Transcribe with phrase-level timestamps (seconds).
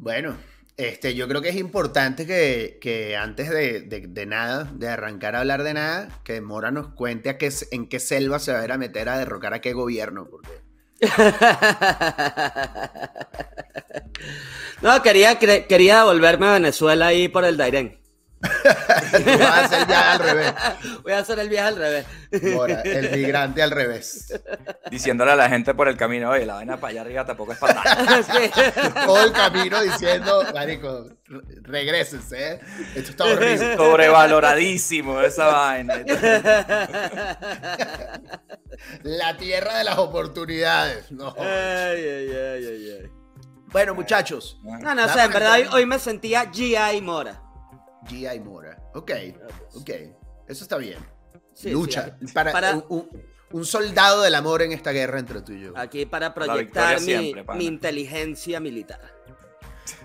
[0.00, 0.36] Bueno,
[0.78, 5.74] este, yo creo que es importante que, antes de, nada, de arrancar a hablar de
[5.74, 8.78] nada, que Mora nos cuente a qué, en qué selva se va a ir a
[8.78, 10.26] meter a derrocar a qué gobierno.
[10.30, 10.48] Porque...
[14.80, 17.99] no, quería, quería volverme a Venezuela ahí por el Dairén.
[19.12, 20.54] Voy a hacer el viaje al revés.
[21.02, 22.06] Voy a hacer el viaje al revés.
[22.30, 24.32] el migrante al revés.
[24.90, 27.58] Diciéndole a la gente por el camino, oye, la vaina para allá arriba tampoco es
[27.58, 28.22] para nada.
[29.06, 31.06] Todo el camino diciendo, marico,
[31.62, 32.60] regresense, ¿eh?
[32.94, 33.76] Esto está horrible.
[33.76, 36.02] Sobrevaloradísimo esa vaina.
[39.02, 41.12] La tierra de las oportunidades.
[41.12, 41.34] No.
[43.70, 44.58] bueno, muchachos.
[44.62, 47.02] No, no sé, en verdad hoy, hoy me sentía G.I.
[47.02, 47.49] Mora.
[48.08, 48.40] G.I.
[48.40, 48.76] Mora.
[48.94, 49.10] Ok,
[49.74, 49.90] ok.
[50.48, 50.98] Eso está bien.
[51.64, 52.16] Lucha.
[52.32, 52.82] para,
[53.50, 55.72] Un, soldado del amor en esta guerra entre tú y yo.
[55.76, 59.00] Aquí para proyectar mi, inteligencia militar.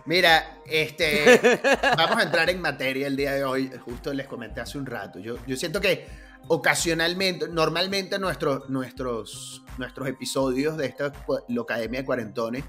[0.06, 1.60] Mira, este,
[1.98, 3.72] vamos a entrar en materia el día de hoy.
[3.86, 5.20] Justo les comenté hace un rato.
[5.20, 6.08] Yo, yo siento que
[6.48, 11.12] ocasionalmente, normalmente nuestros, nuestros, nuestros episodios de esta
[11.48, 12.64] Locademia de Cuarentones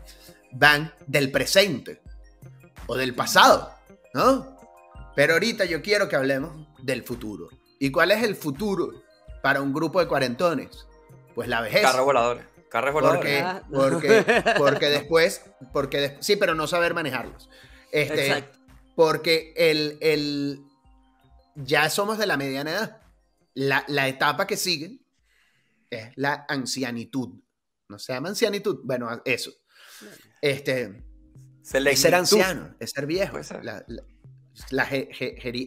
[0.52, 2.00] van del presente
[2.86, 3.72] o del pasado,
[4.14, 4.55] ¿no?
[5.16, 7.48] Pero ahorita yo quiero que hablemos del futuro.
[7.80, 9.02] ¿Y cuál es el futuro
[9.42, 10.86] para un grupo de cuarentones?
[11.34, 11.82] Pues la vejez.
[11.82, 12.44] Carros voladores.
[12.70, 13.42] Carros voladores.
[13.72, 17.48] Porque, porque, porque después, porque sí, pero no saber manejarlos.
[17.90, 18.58] Este, Exacto.
[18.94, 20.60] Porque el, el,
[21.54, 23.00] ya somos de la mediana edad.
[23.54, 25.00] La, la etapa que sigue
[25.88, 27.40] es la ancianitud.
[27.88, 28.80] ¿No se llama ancianitud?
[28.84, 29.52] Bueno, eso.
[30.42, 31.02] Este,
[31.62, 33.38] es ser anciano, es ser viejo.
[33.62, 34.02] La, la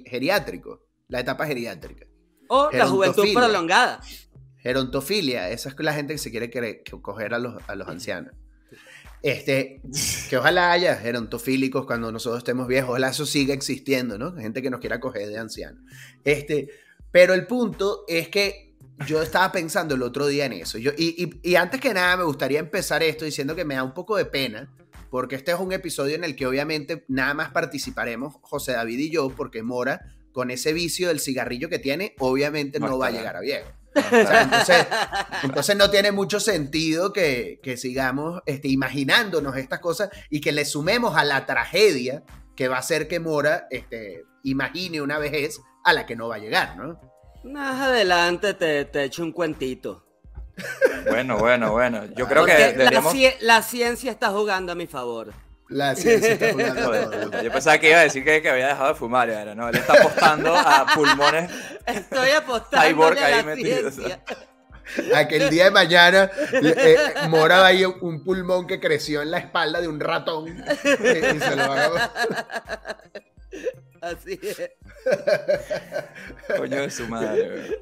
[0.06, 2.06] geriátrico, la etapa geriátrica.
[2.48, 4.02] O la juventud prolongada.
[4.58, 8.34] Gerontofilia, esa es la gente que se quiere coger a los, a los ancianos.
[9.22, 9.82] Este,
[10.30, 14.34] que ojalá haya gerontofílicos cuando nosotros estemos viejos, ojalá eso siga existiendo, ¿no?
[14.36, 15.84] Gente que nos quiera coger de ancianos.
[16.24, 16.70] Este,
[17.12, 20.78] pero el punto es que yo estaba pensando el otro día en eso.
[20.78, 23.94] Yo, y, y antes que nada me gustaría empezar esto diciendo que me da un
[23.94, 24.70] poco de pena
[25.10, 29.10] porque este es un episodio en el que obviamente nada más participaremos José David y
[29.10, 33.36] yo, porque Mora, con ese vicio del cigarrillo que tiene, obviamente no, va a llegar
[33.36, 33.70] a viejo.
[35.44, 41.16] entonces, no tiene mucho sentido que, sigamos este, imaginándonos estas cosas y que le sumemos
[41.18, 42.24] a la tragedia
[42.56, 46.36] que va a ser que Mora este, imagine una vejez a la que no va
[46.36, 47.00] a llegar, ¿no?
[47.44, 50.09] Más adelante te, te echo un cuentito.
[51.10, 52.06] Bueno, bueno, bueno.
[52.16, 52.76] Yo creo que
[53.42, 55.34] la, ciencia está jugando a mi favor.
[55.68, 57.44] La ciencia está jugando a mi favor.
[57.44, 59.70] Yo pensaba que iba a decir que, había dejado de fumar, era, ¿no?
[59.70, 61.52] Él está apostando a pulmones.
[61.86, 64.24] Estoy apostando a la ciencia.
[65.16, 69.38] A que el día de mañana eh, mora ahí un pulmón que creció en la
[69.38, 72.12] espalda de un ratón eh, y se lo a...
[74.02, 74.72] Así es.
[76.58, 77.82] Coño de su madre.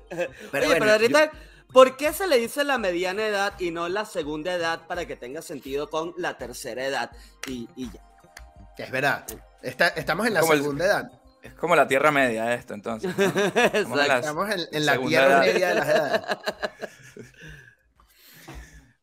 [0.51, 1.31] Pero, pero ahorita...
[1.71, 5.15] ¿Por qué se le dice la mediana edad y no la segunda edad para que
[5.15, 7.11] tenga sentido con la tercera edad?
[7.47, 8.01] Y, ya.
[8.77, 9.25] Es verdad.
[9.61, 11.11] estamos en la segunda edad.
[11.41, 13.13] Es como la tierra media esto, entonces.
[13.73, 16.21] Estamos en, la tierra media de las edades.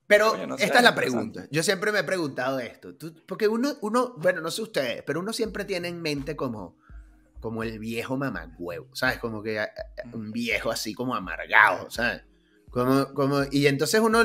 [0.07, 1.47] Pero esta es la pregunta.
[1.51, 2.95] Yo siempre me he preguntado esto.
[3.27, 6.77] porque uno, uno, bueno, no sé ustedes, pero uno siempre tiene en mente como,
[7.41, 9.19] como el viejo mamagüevo, ¿sabes?
[9.19, 12.23] Como que eh, eh, un viejo así como amargado, ¿sabes?
[12.75, 14.25] Como, y entonces uno,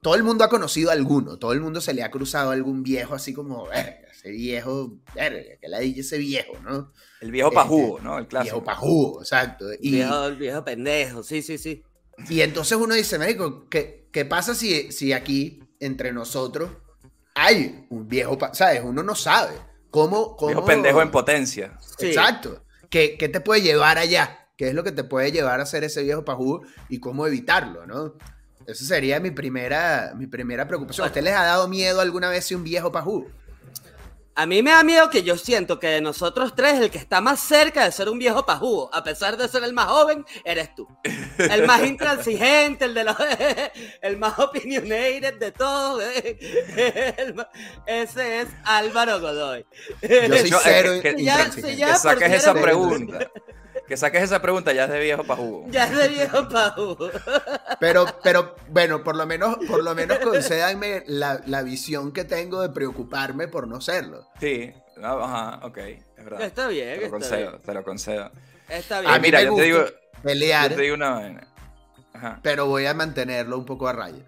[0.00, 2.54] todo el mundo ha conocido a alguno, todo el mundo se le ha cruzado a
[2.54, 6.92] algún viejo así como, ese viejo, verga, que la dije ese viejo, ¿no?
[7.20, 8.18] El viejo pajugo, este, ¿no?
[8.18, 8.56] El clásico.
[8.56, 9.66] Viejo pajugo, exacto.
[9.80, 11.82] Y, viejo, el viejo pendejo, sí, sí, sí.
[12.30, 16.70] Y entonces uno dice, médico, ¿qué, qué pasa si, si aquí, entre nosotros,
[17.34, 18.80] hay un viejo, ¿sabes?
[18.82, 19.54] Uno no sabe.
[19.90, 20.52] ¿Cómo, cómo...
[20.52, 21.78] Viejo pendejo en potencia.
[21.98, 22.64] Exacto.
[22.88, 24.39] ¿Qué, ¿Qué te puede llevar allá?
[24.60, 26.60] Qué es lo que te puede llevar a ser ese viejo pajú
[26.90, 28.12] y cómo evitarlo, ¿no?
[28.66, 31.06] Esa sería mi primera, mi primera preocupación.
[31.06, 33.26] ¿A usted les ha dado miedo alguna vez si un viejo pajú?
[34.34, 37.22] A mí me da miedo que yo siento que de nosotros tres, el que está
[37.22, 40.74] más cerca de ser un viejo pajú, a pesar de ser el más joven, eres
[40.74, 40.86] tú.
[41.38, 43.16] El más intransigente, el de los,
[44.02, 46.04] el más opinionated de todos.
[47.86, 49.64] ese es Álvaro Godoy.
[50.02, 50.92] Yo soy cero.
[51.00, 51.16] Que,
[51.96, 53.30] saques esa pregunta
[53.90, 55.66] que saques esa pregunta ya es de viejo pajugo.
[55.68, 57.10] Ya es de viejo pajugo.
[57.80, 62.68] Pero, pero bueno, por lo menos, por lo menos concédanme la, visión que tengo de
[62.68, 64.28] preocuparme por no serlo.
[64.38, 64.72] Sí,
[65.02, 66.40] ajá, ok, es verdad.
[66.42, 68.30] Está bien, te lo concedo, te lo concedo.
[68.68, 69.12] Está bien.
[69.12, 69.84] Ah, mira, yo te digo,
[70.22, 70.70] pelear.
[70.70, 71.48] Yo te digo una vaina.
[72.14, 72.38] Ajá.
[72.44, 74.24] Pero voy a mantenerlo un poco a raya.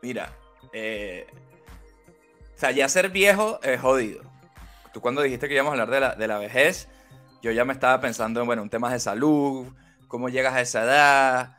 [0.00, 0.32] Mira,
[0.72, 1.26] eh,
[2.54, 4.22] sea, ya ser viejo es jodido.
[4.92, 6.86] Tú cuando dijiste que íbamos a hablar de la, de la vejez,
[7.42, 9.66] yo ya me estaba pensando en, bueno, un tema de salud,
[10.08, 11.56] cómo llegas a esa edad,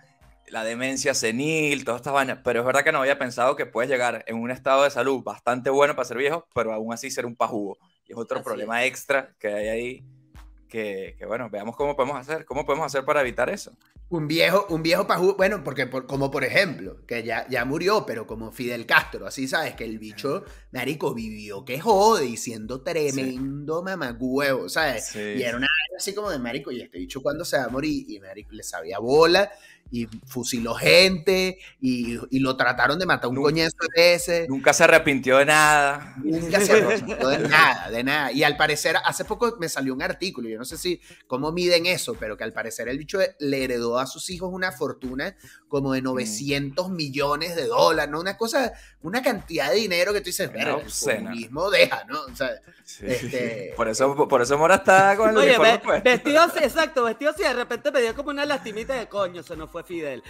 [0.47, 2.39] la demencia senil, todas estas vainas.
[2.44, 5.24] Pero es verdad que no había pensado que puedes llegar en un estado de salud
[5.24, 7.77] bastante bueno para ser viejo, pero aún así ser un pajugo.
[8.07, 10.03] Y es otro Así problema extra que hay ahí.
[10.73, 13.71] Que, que, bueno, veamos cómo podemos hacer, cómo podemos hacer para evitar eso.
[14.09, 18.05] Un viejo, un viejo pajú, bueno, porque por- como por ejemplo, que ya, ya murió,
[18.05, 22.81] pero como Fidel Castro, así sabes, que el bicho, marico, vivió que jode y siendo
[22.83, 25.05] tremendo mamagüevo, ¿sabes?
[25.05, 25.57] Sí, y era sí.
[25.57, 25.67] una
[25.97, 28.61] así como de marico, y este bicho cuando se va a morir, y marico, le
[28.63, 29.51] sabía bola,
[29.95, 34.48] y fusiló gente, y, y lo trataron de matar un Nunca- coñazo de ese.
[34.50, 36.16] Nunca se arrepintió de nada.
[36.24, 38.31] Nunca se arrepintió de nada, de nada.
[38.31, 41.86] Y al parecer, hace poco me salió un artículo, yo no sé si cómo miden
[41.86, 45.36] eso, pero que al parecer el bicho le heredó a sus hijos una fortuna
[45.68, 46.06] como de Mm.
[46.06, 48.19] 900 millones de dólares, ¿no?
[48.19, 48.74] Una cosa,
[49.04, 52.19] una cantidad de dinero que tú dices, Una "Verga, el comunismo deja, ¿no?
[52.22, 52.50] O sea,
[52.84, 53.06] Sí.
[53.07, 56.04] Este- Por, eso, por eso Mora está con el Oye, uniforme ve- puesto.
[56.10, 59.56] vestido así, exacto, vestido así, de repente me dio como una lastimita de coño, se
[59.56, 60.24] nos fue Fidel.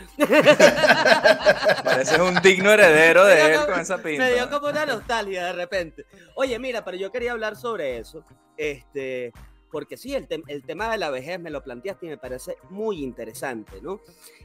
[1.84, 4.24] Pareces un digno heredero de él como- con esa pinta.
[4.24, 6.06] Me dio como una nostalgia de repente.
[6.36, 8.26] Oye, mira, pero yo quería hablar sobre eso.
[8.58, 9.32] Este,
[9.72, 12.58] porque sí, el, tem- el tema de la vejez me lo planteaste y me parece
[12.70, 14.02] muy interesante, ¿no?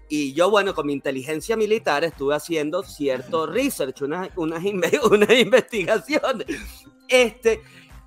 [0.08, 5.30] Y yo, bueno, con mi inteligencia militar estuve haciendo cierto research, unas, unas, inve- unas
[5.30, 6.46] investigaciones.
[7.08, 7.60] Este,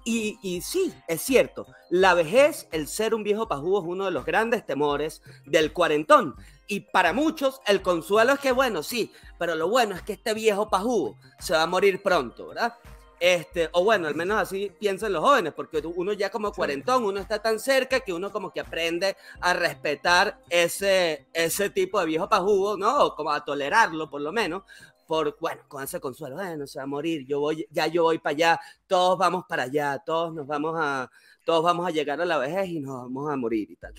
[0.03, 4.11] y, y sí, es cierto, la vejez, el ser un viejo pajugo es uno de
[4.11, 6.35] los grandes temores del cuarentón.
[6.71, 10.33] Y para muchos el consuelo es que, bueno, sí, pero lo bueno es que este
[10.33, 12.75] viejo pajugo se va a morir pronto, ¿verdad?
[13.19, 17.19] Este, o bueno, al menos así piensan los jóvenes, porque uno ya como cuarentón, uno
[17.19, 22.29] está tan cerca que uno como que aprende a respetar ese, ese tipo de viejo
[22.29, 23.03] pajugo, ¿no?
[23.03, 24.63] O como a tolerarlo por lo menos,
[25.05, 28.19] por, bueno, con ese consuelo, bueno, se va a morir, yo voy, ya yo voy
[28.19, 31.11] para allá, todos vamos para allá, todos nos vamos a,
[31.43, 33.93] todos vamos a llegar a la vejez y nos vamos a morir y tal.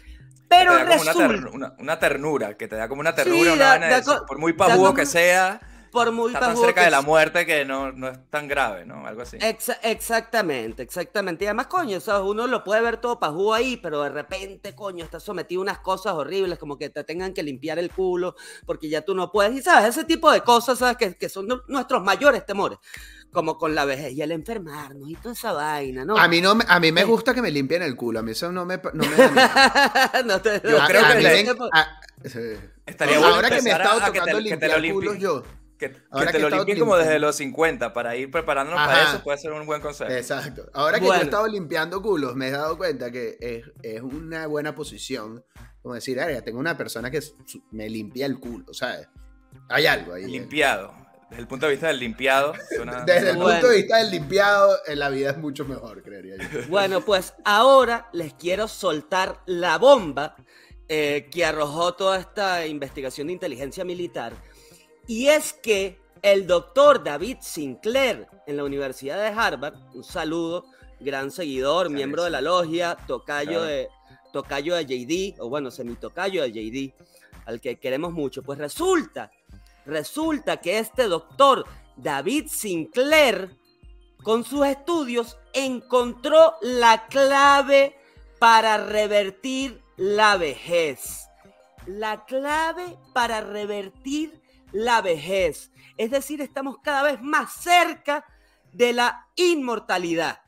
[0.58, 3.10] Pero te da como una, resulta, ter- una- una ternura, que te da como una
[3.10, 5.60] Sí, ternura, una da- da por muy pajugo como- que sea,
[5.92, 8.84] por muy está tan cerca que de la muerte que no, no es tan grave,
[8.86, 9.06] ¿no?
[9.06, 9.36] Algo así.
[9.38, 11.44] Exa- exactamente, exactamente.
[11.44, 12.26] Y además, coño, ¿sabes?
[12.28, 15.78] uno lo puede ver todo pajú ahí, pero de repente, coño, está sometido a unas
[15.80, 18.34] cosas horribles, como que te tengan que limpiar el culo,
[18.66, 19.54] porque ya tú no puedes.
[19.54, 20.96] Y sabes, ese tipo de cosas, ¿sabes?
[20.96, 22.78] Que, que son nu- nuestros mayores temores,
[23.30, 26.16] como con la vejez y el enfermarnos y toda esa vaina, ¿no?
[26.18, 28.32] a mí, no, me- a mí me gusta que me limpien el culo, a mí
[28.32, 30.22] eso no me, no me da.
[30.24, 32.38] No te- Yo A- creo a que mí le- me- a- sí.
[32.84, 34.94] Estaría bueno Ahora que me he estado a que te- tocando que te limpiar lo
[34.94, 35.42] culos yo.
[35.88, 38.90] Que, que Ahora te que lo limpien como desde los 50 para ir preparándonos Ajá.
[38.92, 40.10] para eso puede ser un buen consejo.
[40.12, 40.70] Exacto.
[40.72, 44.46] Ahora que yo he estado limpiando culos, me he dado cuenta que es, es una
[44.46, 45.44] buena posición.
[45.82, 47.20] Como decir, "Ah, ya tengo una persona que
[47.72, 49.08] me limpia el culo, ¿sabes?
[49.68, 50.26] Hay algo ahí.
[50.26, 50.94] Limpiado.
[51.28, 53.52] Desde el punto de vista del limpiado, suena- Desde el Bueno.
[53.52, 56.60] punto de vista del limpiado, en la vida es mucho mejor, creería yo.
[56.68, 60.36] Bueno, pues ahora les quiero soltar la bomba
[60.88, 64.34] eh, que arrojó toda esta investigación de inteligencia militar.
[65.12, 70.64] Y es que el doctor David Sinclair en la Universidad de Harvard, un saludo,
[71.00, 73.64] gran seguidor, Claro, miembro de la logia, tocayo, Claro.
[73.64, 73.88] de,
[74.32, 76.94] tocayo de JD, o bueno, semitocayo de JD,
[77.44, 78.42] al que queremos mucho.
[78.42, 79.30] Pues resulta,
[79.84, 81.66] resulta que este doctor
[81.98, 83.54] David Sinclair
[84.22, 87.98] con sus estudios encontró la clave
[88.38, 91.28] para revertir la vejez.
[91.84, 94.41] La clave para revertir
[94.72, 95.70] la vejez.
[95.96, 98.24] Es decir, estamos cada vez más cerca
[98.72, 100.42] de la inmortalidad,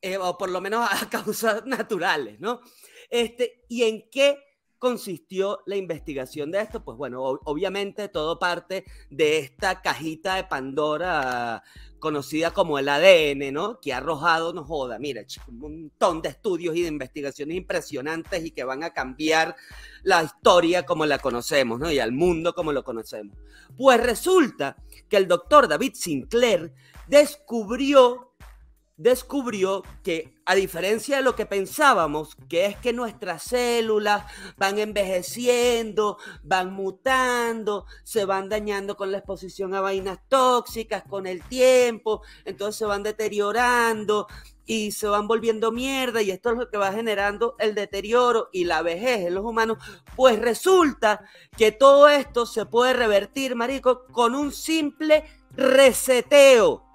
[0.00, 2.60] eh, o por lo menos a causas naturales, ¿no?
[3.08, 4.38] Este, ¿Y en qué
[4.82, 6.82] consistió la investigación de esto?
[6.84, 11.62] Pues bueno, ob- obviamente todo parte de esta cajita de Pandora
[12.00, 13.78] conocida como el ADN, ¿no?
[13.80, 18.50] Que ha arrojado, no joda, mira, un montón de estudios y de investigaciones impresionantes y
[18.50, 19.54] que van a cambiar
[20.02, 21.88] la historia como la conocemos, ¿no?
[21.92, 23.36] Y al mundo como lo conocemos.
[23.76, 24.76] Pues resulta
[25.08, 26.74] que el doctor David Sinclair
[27.06, 28.31] descubrió
[29.02, 34.24] descubrió que a diferencia de lo que pensábamos, que es que nuestras células
[34.56, 41.42] van envejeciendo, van mutando, se van dañando con la exposición a vainas tóxicas con el
[41.42, 44.28] tiempo, entonces se van deteriorando
[44.64, 48.64] y se van volviendo mierda y esto es lo que va generando el deterioro y
[48.64, 49.78] la vejez en los humanos,
[50.14, 51.24] pues resulta
[51.56, 55.24] que todo esto se puede revertir, marico, con un simple
[55.56, 56.91] reseteo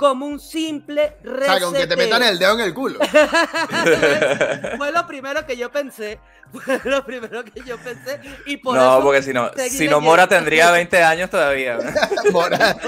[0.00, 2.98] como un simple O sea, con que te metan el dedo en el culo.
[4.78, 6.18] Fue lo primero que yo pensé.
[6.50, 8.18] Fue lo primero que yo pensé.
[8.46, 11.76] Y por no, eso porque si no, si no Mora tendría 20 años todavía.
[12.32, 12.78] Mora-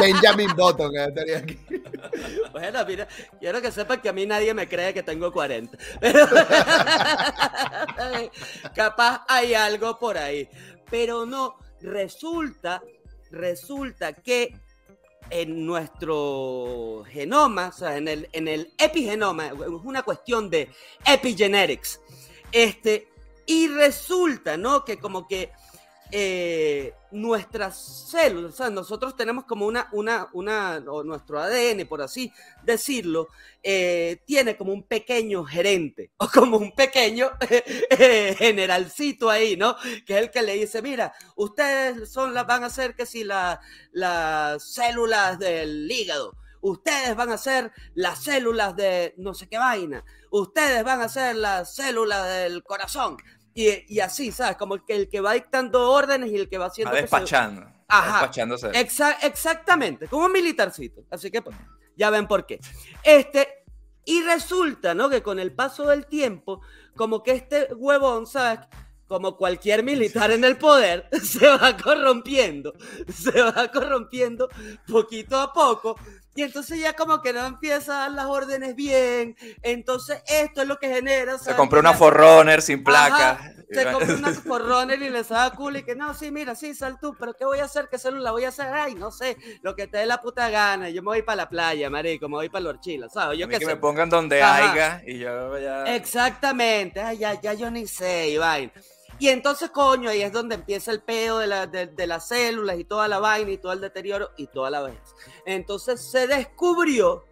[0.00, 1.58] Benjamin Button estaría aquí.
[2.52, 3.06] Bueno, mira,
[3.38, 5.76] quiero que sepan que a mí nadie me cree que tengo 40.
[6.00, 6.26] Pero
[8.74, 10.48] capaz hay algo por ahí.
[10.90, 12.80] Pero no, resulta,
[13.30, 14.56] resulta que
[15.32, 20.68] en nuestro genoma, o sea, en el, en el epigenoma, es una cuestión de
[21.06, 22.00] epigenetics.
[22.52, 23.08] Este,
[23.46, 24.84] y resulta, ¿no?
[24.84, 25.50] Que como que
[26.14, 32.02] eh, nuestras células, o sea, nosotros tenemos como una, una, una, o nuestro ADN, por
[32.02, 32.30] así
[32.62, 33.28] decirlo,
[33.62, 37.30] eh, tiene como un pequeño gerente, o como un pequeño
[37.90, 39.74] eh, generalcito ahí, ¿no?
[40.06, 43.24] Que es el que le dice, mira, ustedes son las, van a ser que si
[43.24, 43.60] la-
[43.92, 50.04] las células del hígado, ustedes van a ser las células de no sé qué vaina,
[50.30, 53.16] ustedes van a ser las células del corazón.
[53.54, 54.56] Y, y así, ¿sabes?
[54.56, 56.94] Como que, el que va dictando órdenes y el que va haciendo...
[56.94, 57.60] Se- despachando.
[57.62, 58.12] está Ajá.
[58.20, 58.70] Despachándose.
[58.72, 61.04] Exa- exactamente, como un militarcito.
[61.10, 61.56] Así que pues,
[61.96, 62.58] ya ven por qué.
[63.02, 63.64] Este,
[64.04, 65.10] y resulta, ¿no?
[65.10, 66.62] Que con el paso del tiempo,
[66.96, 68.60] como que este huevón, ¿sabes?
[69.06, 72.72] Como cualquier militar en el poder, se va corrompiendo,
[73.14, 74.48] se va corrompiendo
[74.88, 75.98] poquito a poco.
[76.34, 79.36] Y entonces ya como que no empieza a dar las órdenes bien.
[79.62, 81.38] Entonces esto es lo que genera.
[81.38, 83.52] Se compró Que una Forerunner sin Ajá, placa.
[83.70, 86.98] se compra una forroner y le saca culo y que no, sí, mira, sí, sal
[87.00, 87.88] tú, pero ¿qué voy a hacer?
[87.90, 88.68] ¿Qué célula voy a hacer?
[88.68, 90.90] Ay, no sé, lo que te dé la puta gana.
[90.90, 93.38] Yo me voy para la playa, marico, me voy para los chilas, ¿sabes?
[93.38, 93.74] Yo A mí qué que sé.
[93.74, 94.72] me pongan donde Ajá.
[94.76, 95.96] haya y yo ya.
[95.96, 98.72] Exactamente, ay, ya, ya yo ni sé, vaina.
[99.22, 102.82] Y entonces, coño, ahí es donde empieza el pedo de, la- de las células y
[102.82, 104.98] toda la vaina y todo el deterioro y toda la vez.
[105.46, 107.24] Entonces se descubrió,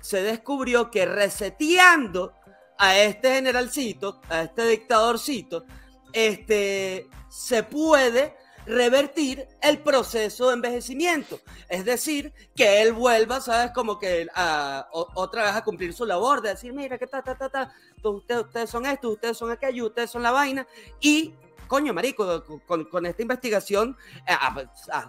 [0.00, 2.32] se descubrió que reseteando
[2.78, 5.66] a este generalcito, a este dictadorcito,
[6.14, 8.34] este, se puede
[8.66, 11.40] revertir el proceso de envejecimiento.
[11.68, 13.70] Es decir, que él vuelva, ¿sabes?
[13.72, 17.22] Como que a- o- otra vez a cumplir su labor, de decir, mira, que ta,
[17.22, 20.66] ta, ta, ta, ustedes, ustedes son esto, ustedes son aquello, ustedes son la vaina.
[21.00, 21.34] Y,
[21.68, 23.96] coño, marico, con, con esta investigación,
[24.26, 24.34] eh,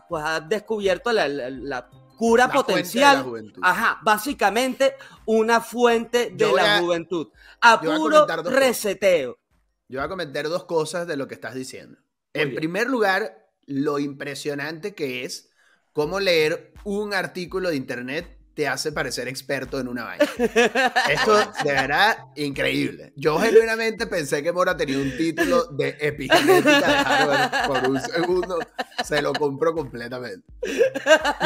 [0.07, 3.53] pues, ha descubierto la, la- la cura La fuente de la potencial.
[3.61, 4.95] Ajá, básicamente
[5.25, 7.27] una fuente de la a- juventud.
[7.61, 8.45] A puro cosas.
[8.45, 9.37] reseteo.
[9.89, 11.97] Yo voy a comentar dos cosas de lo que estás diciendo.
[12.33, 12.55] Muy en bien.
[12.59, 15.49] primer lugar, lo impresionante que es
[15.93, 20.25] cómo leer un artículo de internet te hace parecer experto en una vaina.
[21.11, 23.13] Esto de verdad increíble.
[23.15, 28.57] Yo genuinamente pensé que Mora tenía un título de epigenética de Harvard por un segundo.
[29.05, 30.51] Se lo compró completamente.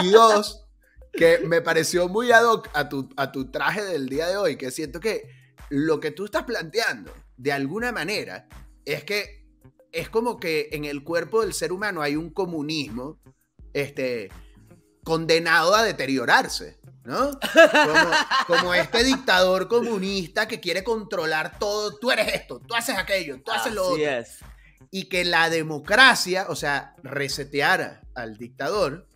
[0.02, 0.66] Y dos,
[1.12, 4.56] que me pareció muy ad hoc a tu, a tu traje del día de hoy,
[4.56, 5.30] que siento que
[5.68, 8.48] lo que tú estás planteando, de alguna manera,
[8.86, 9.41] es que
[9.92, 13.20] es como que en el cuerpo del ser humano hay un comunismo
[13.74, 14.30] este,
[15.04, 17.32] condenado a deteriorarse, ¿no?
[17.42, 18.12] Como,
[18.48, 21.98] como este dictador comunista que quiere controlar todo.
[21.98, 24.12] Tú eres esto, tú haces aquello, tú haces lo Así otro.
[24.20, 24.38] es.
[24.92, 29.08] Y que la democracia, o sea, resetear al dictador,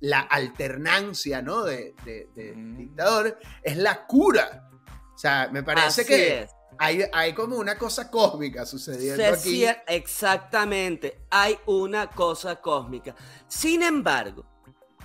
[0.00, 1.64] la alternancia, ¿no?
[1.64, 2.76] De, de- de Mm.
[2.78, 4.68] dictador, es la cura.
[5.14, 6.50] O sea, me parece Así que es.
[6.78, 9.62] Hay, hay como una cosa cósmica sucediendo Se aquí.
[9.62, 13.14] cier- exactamente, hay una cosa cósmica.
[13.48, 14.44] Sin embargo,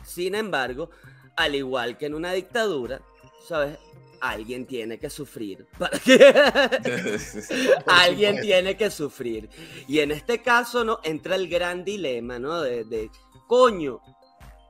[0.03, 0.89] sin embargo,
[1.35, 3.01] al igual que en una dictadura,
[3.47, 3.77] ¿sabes?
[4.19, 5.65] Alguien tiene que sufrir.
[5.79, 6.15] Para que...
[7.87, 9.49] Alguien tiene que sufrir.
[9.87, 10.99] Y en este caso, ¿no?
[11.03, 12.61] Entra el gran dilema, ¿no?
[12.61, 13.09] De, de,
[13.47, 13.99] coño,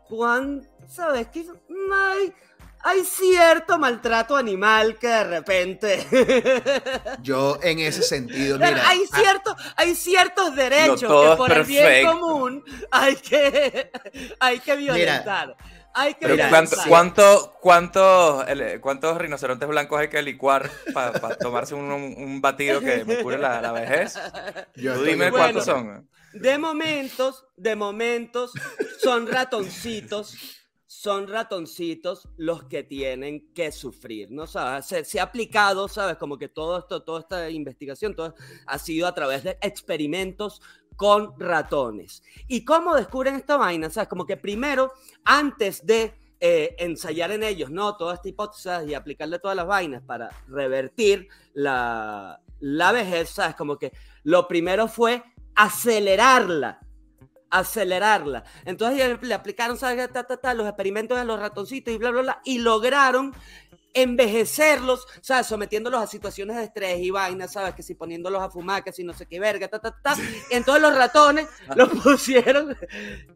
[0.08, 1.46] ¿cuán, sabes qué?
[1.94, 2.34] Hay,
[2.84, 6.08] hay cierto maltrato animal que de repente...
[7.22, 12.06] Yo en ese sentido, mira, hay, ah, cierto, hay ciertos derechos que por el bien
[12.06, 13.92] común hay que,
[14.40, 15.56] hay que violentar.
[15.94, 16.90] hay que Pero Mira, ¿cuánto, violentar.
[16.90, 23.18] cuánto, cuánto- el- ¿cuántos rinocerontes blancos hay que licuar para tomarse un, batido que me
[23.22, 24.16] cure la, la vejez?
[24.76, 25.46] yo Tú estoy dime Bueno.
[25.46, 26.10] cuántos son.
[26.34, 28.54] De momentos, de momentos,
[29.04, 30.61] son ratoncitos,
[30.92, 34.46] son ratoncitos los que tienen que sufrir, ¿no?
[34.46, 34.88] ¿Sabes?
[34.88, 36.18] Se, se ha aplicado, ¿sabes?
[36.18, 40.62] Como que todo esto, toda esta investigación, todo ha sido a través de experimentos
[40.98, 42.22] con ratones.
[42.46, 43.90] ¿Y cómo descubren esta vaina?
[43.90, 44.10] ¿Sabes?
[44.10, 44.92] Como que primero,
[45.24, 47.96] antes de eh, ensayar en ellos, ¿no?
[47.96, 53.56] Toda esta hipótesis y aplicarle todas las vainas para revertir la, la vejez, ¿sabes?
[53.56, 53.94] Como que
[54.24, 55.24] lo primero fue
[55.56, 56.82] acelerarla,
[57.52, 58.44] acelerarla.
[58.66, 59.78] Entonces le aplicaron.
[59.78, 63.34] Ta, ta, ta, los experimentos a los ratoncitos y bla, bla, bla, y lograron
[63.94, 65.48] envejecerlos, ¿sabes?
[65.48, 67.74] Sometiéndolos a situaciones de estrés y vainas, ¿sabes?
[67.76, 70.16] Que si poniéndolos a fumar, que si no sé qué verga, ta, ta, ta.
[70.50, 72.78] Y entonces los ratones los pusieron,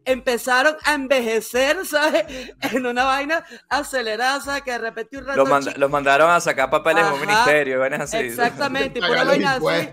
[0.04, 2.24] empezaron a envejecer, ¿sabes?
[2.60, 4.62] En una vaina acelerada, ¿sabes?
[4.62, 5.38] Que de repente un ratón...
[5.38, 8.16] Los, manda- chi- los mandaron a sacar papeles en un ministerio, vainas así.
[8.26, 9.88] Exactamente, y pura vaina así.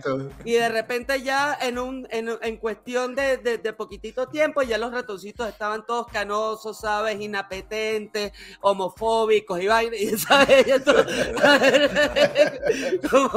[0.45, 4.77] Y de repente ya en, un, en, en cuestión de, de, de poquitito tiempo, ya
[4.77, 7.19] los ratoncitos estaban todos canosos, ¿sabes?
[7.19, 10.52] Inapetentes, homofóbicos y vaina, y, ¿sabes?
[13.09, 13.29] Como,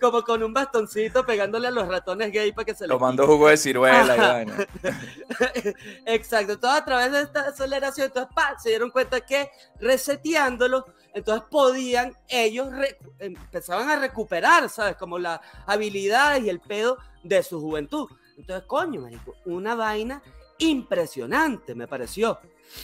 [0.00, 3.48] como con un bastoncito pegándole a los ratones gay para que se les Tomando jugo
[3.48, 4.32] de ciruela y Ajá.
[4.32, 4.56] vaina.
[6.06, 8.58] Exacto, todo a través de esta aceleración, entonces ¡pa!
[8.58, 12.68] se dieron cuenta que reseteándolo, entonces podían ellos,
[13.18, 14.96] empezaban a recuperar, ¿sabes?
[14.96, 18.08] Como las habilidades y el pedo de su juventud.
[18.36, 20.22] Entonces, coño, marico, una vaina
[20.58, 22.38] impresionante, me pareció.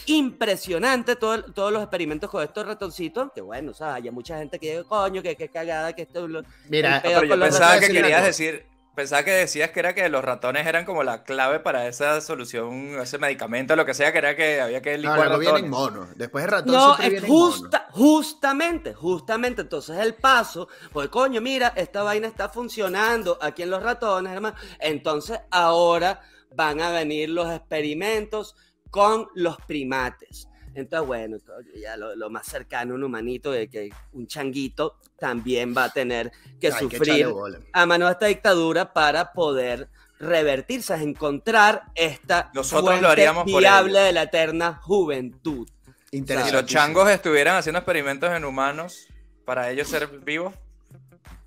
[0.06, 4.58] Impresionante todo- todos los experimentos con estos ratoncitos, que bueno, o sea, hay mucha gente
[4.58, 6.26] que dice, coño, que, que cagada, que esto...
[6.28, 10.08] lo- Mira, pedo Pero yo pensaba que querías decir, pensaba que decías que era que
[10.08, 14.18] los ratones eran como la clave para esa solución, ese medicamento, lo que sea, que
[14.18, 15.52] era que había que no, licuar luego ratones.
[15.54, 16.08] vienen monos.
[16.16, 17.52] Después el ratón No, siempre es viene en mono.
[17.52, 19.62] justa, justamente, justamente.
[19.62, 24.56] Entonces el paso, pues coño, mira, esta vaina está funcionando aquí en los ratones, hermano.
[24.80, 26.20] Entonces ahora
[26.54, 28.56] van a venir los experimentos
[28.90, 30.48] con los primates.
[30.74, 31.36] Entonces, bueno,
[31.74, 35.90] ya lo, lo más cercano a un humanito de que un changuito también va a
[35.90, 36.30] tener
[36.60, 37.26] que que sufrir
[37.72, 39.88] a mano de esta dictadura para poder
[40.20, 45.68] revertirse, encontrar esta Nosotros lo haríamos viable de la eterna juventud.
[46.10, 46.52] Si Interesante.
[46.52, 49.08] los changos estuvieran haciendo experimentos en humanos
[49.44, 50.54] para ellos ser vivos,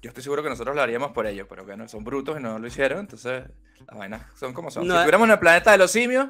[0.02, 2.44] yo estoy seguro que nosotros lo haríamos por ellos, pero que no son brutos y
[2.44, 3.44] no lo hicieron, entonces
[3.88, 4.88] las vainas son como son.
[4.88, 6.30] No si estuviéramos en el planeta de los simios,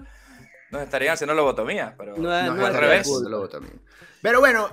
[0.73, 3.07] nos estarían haciendo lobotomía, pero No es- No, no al revés.
[3.07, 3.71] lobotomía.
[4.21, 4.69] Pero bueno,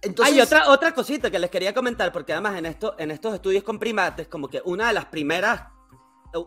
[0.00, 0.34] entonces.
[0.34, 3.62] Hay otra, otra cosita que les quería comentar, porque además en, esto, en estos estudios
[3.62, 5.62] con primates, como que una de las primeras,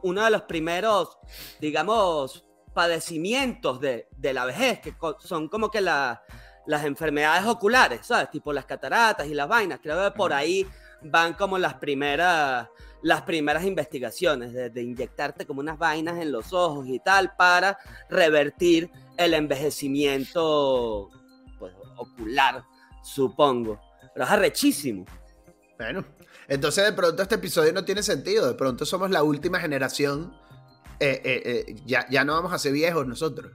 [0.01, 1.17] uno de los primeros,
[1.59, 6.21] digamos, padecimientos de, de la vejez, que son como que la-
[6.67, 8.31] las enfermedades oculares, ¿sabes?
[8.31, 9.79] Tipo las cataratas y las vainas.
[9.81, 10.67] Creo que por ahí
[11.05, 12.67] van como las primeras,
[13.01, 17.77] las primeras investigaciones, de, de inyectarte como unas vainas en los ojos y tal, para
[18.09, 21.09] revertir el envejecimiento
[21.59, 22.63] pues, ocular
[23.05, 23.79] supongo.
[24.13, 25.05] Pero es arrechísimo.
[25.77, 26.03] Bueno,
[26.47, 28.47] entonces de pronto este episodio no tiene sentido.
[28.47, 30.33] De pronto somos la última generación.
[30.99, 33.51] Eh, eh, eh, ya, ya no vamos a ser viejos nosotros.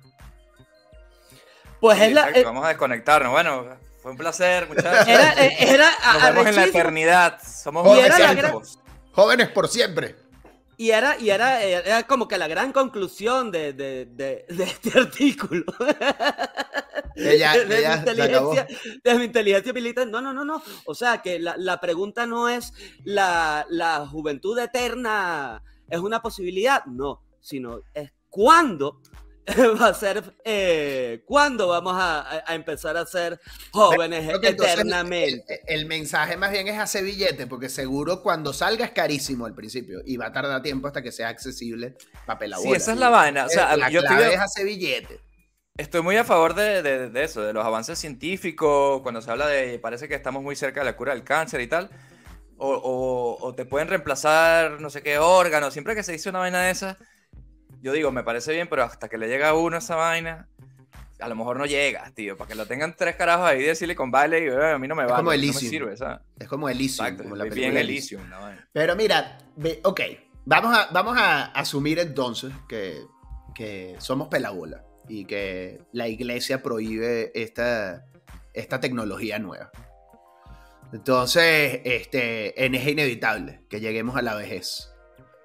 [1.80, 2.30] Pues Sí, es la.
[2.44, 3.32] vamos a desconectarnos.
[3.32, 3.64] Bueno,
[4.10, 5.06] fue un placer, muchachos.
[5.08, 7.38] Era, eh, era a- Nos vemos en la eternidad.
[7.42, 8.78] Somos tiempos.
[9.12, 10.16] Jóvenes por siempre.
[10.76, 14.98] Y era, y era, era como que la gran conclusión de, de, de- de este
[14.98, 15.64] artículo.
[17.16, 18.66] De, que mi inteligencia,
[19.04, 20.06] de mi inteligencia militar.
[20.06, 20.62] No, no, no, no.
[20.86, 22.72] O sea, que la, la pregunta no es
[23.04, 29.00] la, la juventud eterna es una posibilidad, no, sino es cuándo
[29.80, 33.40] va a ser, eh, cuándo vamos a, a- a empezar a ser
[33.72, 35.60] jóvenes entonces eternamente.
[35.66, 39.54] El, el mensaje más bien es hacer billete, porque seguro cuando salga es carísimo al
[39.54, 42.98] principio y va a tardar tiempo hasta que sea accesible papel a Sí, esa es
[42.98, 43.46] la vaina.
[43.46, 45.20] O sea, la yo clave estoy, es hacer billete.
[45.76, 49.46] estoy muy a favor de, de- de eso, de los avances científicos, cuando se habla
[49.46, 51.90] de, parece que estamos muy cerca de la cura del cáncer y tal,
[52.58, 56.40] o, o- o te pueden reemplazar no sé qué órgano, siempre que se dice una
[56.40, 56.98] vaina de esa,
[57.82, 60.48] yo digo, me parece bien, pero hasta que le llega a uno esa vaina,
[61.20, 64.10] a lo mejor no llega, tío, para que lo tengan tres carajos ahí de Silicon
[64.10, 66.20] Valley, eh, a mí no me Es vale, como no me sirve, ¿sabes?
[66.38, 67.06] Es como Elysium.
[67.06, 68.22] Exacto, como la bien Elysium.
[68.30, 68.68] Vaina.
[68.72, 69.38] Pero mira,
[69.84, 70.00] ok,
[70.46, 73.00] vamos a, vamos a asumir entonces que,
[73.54, 78.06] que somos pelabola y que la iglesia prohíbe esta,
[78.54, 79.70] esta tecnología nueva.
[80.92, 84.92] Entonces, este, en- es inevitable que lleguemos a la vejez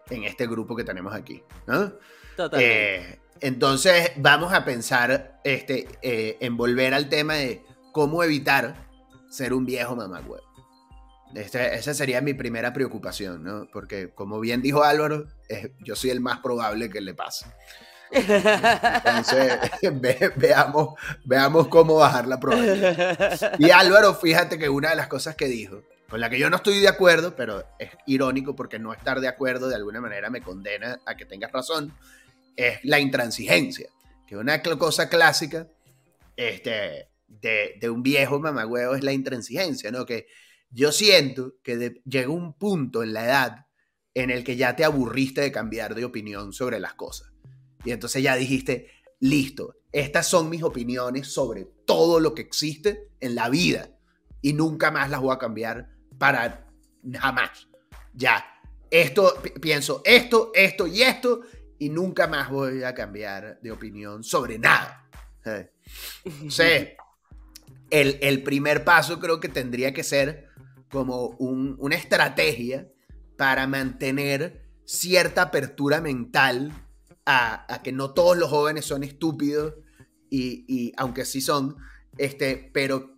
[0.09, 1.43] en este grupo que tenemos aquí.
[1.67, 1.93] ¿no?
[2.35, 2.95] Totalmente.
[3.13, 8.87] Eh, entonces, vamos a pensar este, eh, en volver al tema de cómo evitar
[9.29, 10.41] ser un viejo mamagüey.
[11.33, 13.67] Este, esa sería mi primera preocupación, ¿no?
[13.71, 17.45] Porque, como bien dijo Álvaro, eh, yo soy el más probable que le pase.
[18.11, 19.59] Entonces,
[19.93, 20.93] ve- veamos,
[21.25, 23.55] veamos cómo bajar la probabilidad.
[23.59, 26.57] Y Álvaro, fíjate que una de las cosas que dijo, con la que yo no
[26.57, 30.41] estoy de acuerdo, pero es irónico porque no estar de acuerdo de alguna manera me
[30.41, 31.93] condena a que tengas razón,
[32.55, 33.89] es la intransigencia,
[34.27, 35.67] que una cosa clásica
[36.35, 40.05] este, de, de un viejo mamagüeo es la intransigencia, ¿no?
[40.05, 40.27] Que
[40.69, 43.65] yo siento que llega un punto en la edad
[44.13, 47.31] en el que ya te aburriste de cambiar de opinión sobre las cosas.
[47.83, 48.89] Y entonces ya dijiste,
[49.19, 53.89] listo, estas son mis opiniones sobre todo lo que existe en la vida
[54.41, 56.67] y nunca más las voy a cambiar para
[57.13, 57.67] jamás.
[58.13, 58.45] Ya,
[58.89, 61.41] esto, pienso esto, esto y esto
[61.79, 65.07] y nunca más voy a cambiar de opinión sobre nada.
[65.43, 66.87] Sí.
[67.91, 70.49] el, el primer paso creo que tendría que ser
[70.89, 72.87] como una estrategia
[73.37, 76.71] para mantener cierta apertura mental
[77.25, 79.73] a, que no todos los jóvenes son estúpidos
[80.29, 81.77] y, aunque sí son,
[82.17, 83.17] este, pero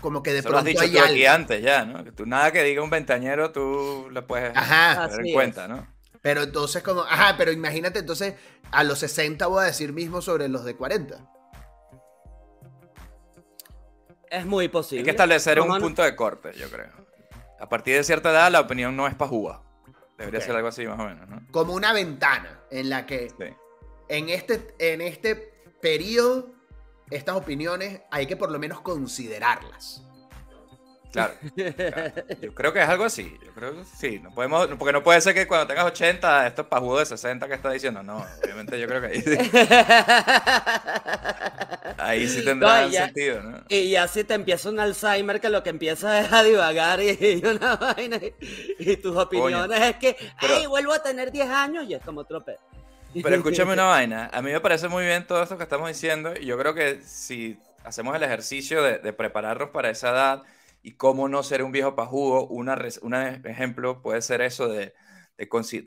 [0.00, 2.04] como que de pronto lo has dicho tú aquí antes ya, ¿no?
[2.04, 5.86] Que tú nada que diga un ventañero tú lo puedes tener en cuenta, ¿no?
[6.22, 8.34] Pero entonces como, ajá, pero imagínate entonces
[8.70, 11.18] a los 60 voy a decir mismo sobre los de 40.
[14.30, 15.00] Es muy posible.
[15.00, 16.90] Hay que establecer un punto de corte, yo creo.
[17.60, 19.60] A partir de cierta edad la opinión no es para jugar.
[20.18, 21.40] Debería ser algo así más o menos, ¿no?
[21.52, 23.32] Como una ventana en la que
[24.08, 25.36] en, este, en este
[25.80, 26.52] periodo
[27.10, 30.07] estas opiniones hay que por lo menos considerarlas.
[31.12, 31.34] Claro,
[32.42, 33.36] Yo creo que es algo así.
[33.44, 34.18] Yo creo que sí.
[34.18, 37.48] No podemos, porque no puede ser que cuando tengas 80, esto es jugo de 60
[37.48, 38.02] que está diciendo.
[38.02, 39.38] No, obviamente yo creo que ahí sí.
[41.98, 43.62] ahí sí tendrá sentido, ¿no?
[43.68, 47.42] Y ya si te empieza un Alzheimer que lo que empieza es a divagar y,
[47.44, 48.20] una vaina.
[48.78, 52.58] Y, tus opiniones es que, ay, vuelvo a tener 10 años y es como trope.
[53.14, 54.28] Pero escúchame una vaina.
[54.32, 56.34] A mí me parece muy bien todo esto que estamos diciendo.
[56.38, 60.42] Y yo creo que si hacemos el ejercicio de, de prepararnos para esa edad
[60.82, 62.46] y cómo no ser un viejo pajugo.
[62.46, 64.94] Un ejemplo puede ser eso de,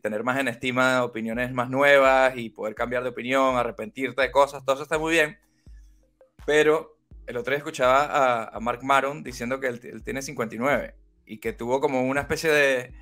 [0.02, 4.64] tener más en estima opiniones más nuevas y poder cambiar de opinión, arrepentirte de cosas,
[4.64, 5.38] todo eso está muy bien.
[6.46, 11.54] Pero el otro día escuchaba a, Mark Maron diciendo que él, tiene 59 y que
[11.54, 12.94] tuvo como una especie de,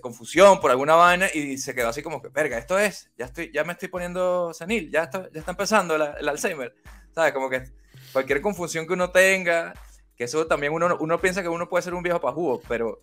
[0.00, 3.52] confusión por alguna vaina y se quedó así como que, verga, esto es, ya, estoy,
[3.52, 6.74] ya me estoy poniendo senil, ya está, ya está empezando el Alzheimer.
[7.14, 7.34] ¿Sabes?
[7.34, 7.64] Como que
[8.10, 9.74] cualquier confusión que uno tenga,
[10.16, 13.00] que eso también uno, uno piensa que uno puede ser un viejo pajugo, pero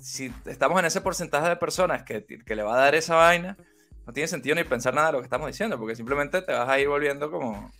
[0.00, 3.56] si estamos en ese porcentaje de personas que, que le va a dar esa vaina,
[4.06, 6.68] no tiene sentido ni pensar nada de lo que estamos diciendo, porque simplemente te vas
[6.68, 7.70] a ir volviendo como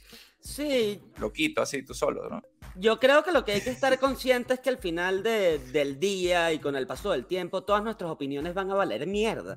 [0.45, 1.01] Sí.
[1.19, 2.43] Loquito, así, tú solo, ¿no?
[2.77, 6.53] Yo creo que lo que hay que estar consciente es que al final del día
[6.53, 9.57] y con el paso del tiempo, todas nuestras opiniones van a valer mierda.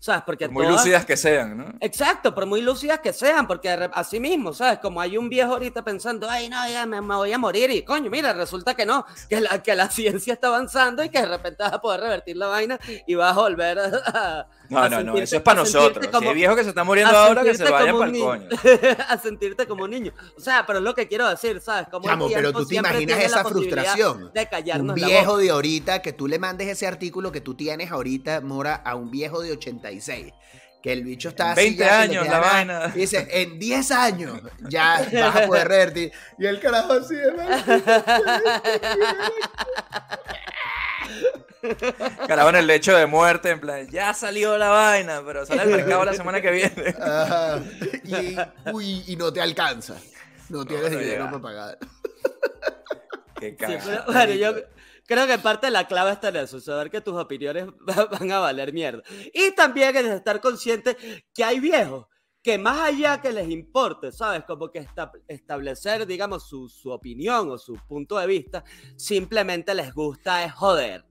[0.00, 0.22] ¿Sabes?
[0.24, 1.74] Porque por muy lúcidas que sean, ¿no?
[1.80, 4.78] Exacto, por muy lúcidas que sean, porque así mismo, ¿sabes?
[4.78, 8.08] Como hay un viejo ahorita pensando, ay, no, ya me, voy a morir, y coño,
[8.08, 11.64] mira, resulta que no, que la, que la ciencia está avanzando y que de repente
[11.64, 14.46] vas a poder revertir la vaina y vas a volver a.
[14.68, 16.06] No, no, no, eso es para nosotros.
[16.08, 18.48] Como, si hay viejo que se está muriendo ahora, que se vaya para el coño.
[19.08, 20.12] a sentirte como un niño.
[20.36, 21.88] O sea, pero es lo que quiero decir, ¿sabes?
[21.88, 24.30] Como Chamo, pero tú te imaginas esa frustración.
[24.32, 27.90] De callarnos un viejo de ahorita, que tú le mandes ese artículo que tú tienes
[27.90, 29.52] ahorita, Mora, a un viejo de
[29.88, 30.32] 86
[30.82, 31.60] que el bicho está así.
[31.62, 32.88] 20 años la vaina.
[32.88, 36.12] dice, en 10 años ya vas a poder revertir.
[36.38, 37.32] Y el carajo así de
[42.26, 45.70] Carajo en el lecho de muerte, en plan, ya salió la vaina, pero sale al
[45.70, 46.94] mercado la semana que viene.
[48.04, 48.36] Y,
[48.72, 49.96] uy, y no te alcanza.
[50.48, 51.78] No tienes dinero para pagar.
[53.40, 54.04] Qué cagada.
[54.06, 54.54] bueno, yo
[55.08, 58.38] creo que parte de la clave está en eso, saber que tus opiniones van a
[58.38, 59.02] valer mierda.
[59.32, 60.96] Y también es estar consciente
[61.34, 62.06] que hay viejos
[62.42, 64.44] que más allá que les importe, ¿sabes?
[64.44, 64.86] Como que
[65.26, 68.62] establecer, digamos, su, su, opinión o su punto de vista,
[68.96, 71.04] simplemente les gusta es joder.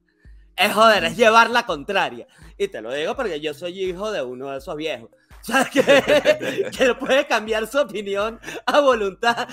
[0.55, 2.27] Es joder, es llevar la contraria.
[2.57, 5.09] Y te lo digo porque yo soy hijo de uno de esos viejos.
[5.51, 5.69] ¿Sabes?
[5.69, 9.47] Que, que puede cambiar su opinión a voluntad.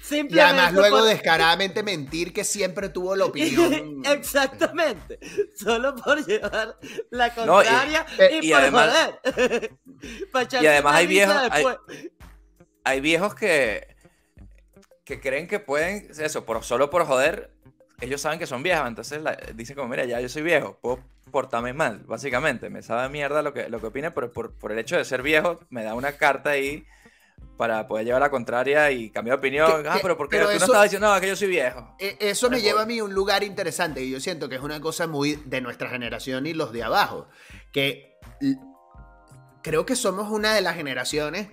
[0.00, 4.02] Simplemente y además luego descaradamente mentir que siempre tuvo la opinión.
[4.06, 5.18] Exactamente.
[5.56, 6.78] Solo por llevar
[7.10, 9.72] la contraria y, por además, joder.
[10.62, 11.36] y además hay viejos,
[12.84, 13.96] hay, viejos que,
[15.04, 17.50] que creen que pueden, eso, por, solo por joder,
[18.02, 19.22] ellos saben que son viejos, entonces
[19.54, 22.68] dicen como, mira, ya yo soy viejo, puedo portarme mal, básicamente.
[22.68, 25.22] Me sabe mierda lo que, lo que opine, pero por, por, el hecho de ser
[25.22, 26.84] viejo, me da una carta ahí
[27.56, 29.86] para poder llevar la contraria y cambiar de opinión.
[29.88, 31.94] ah, pero porque tú no estabas diciendo que yo soy viejo.
[31.98, 34.62] E, eso me lleva a mí a un lugar interesante y yo siento que es
[34.62, 37.28] una cosa muy de nuestra generación y los de abajo,
[37.72, 38.18] que
[39.62, 41.48] creo que somos una de las generaciones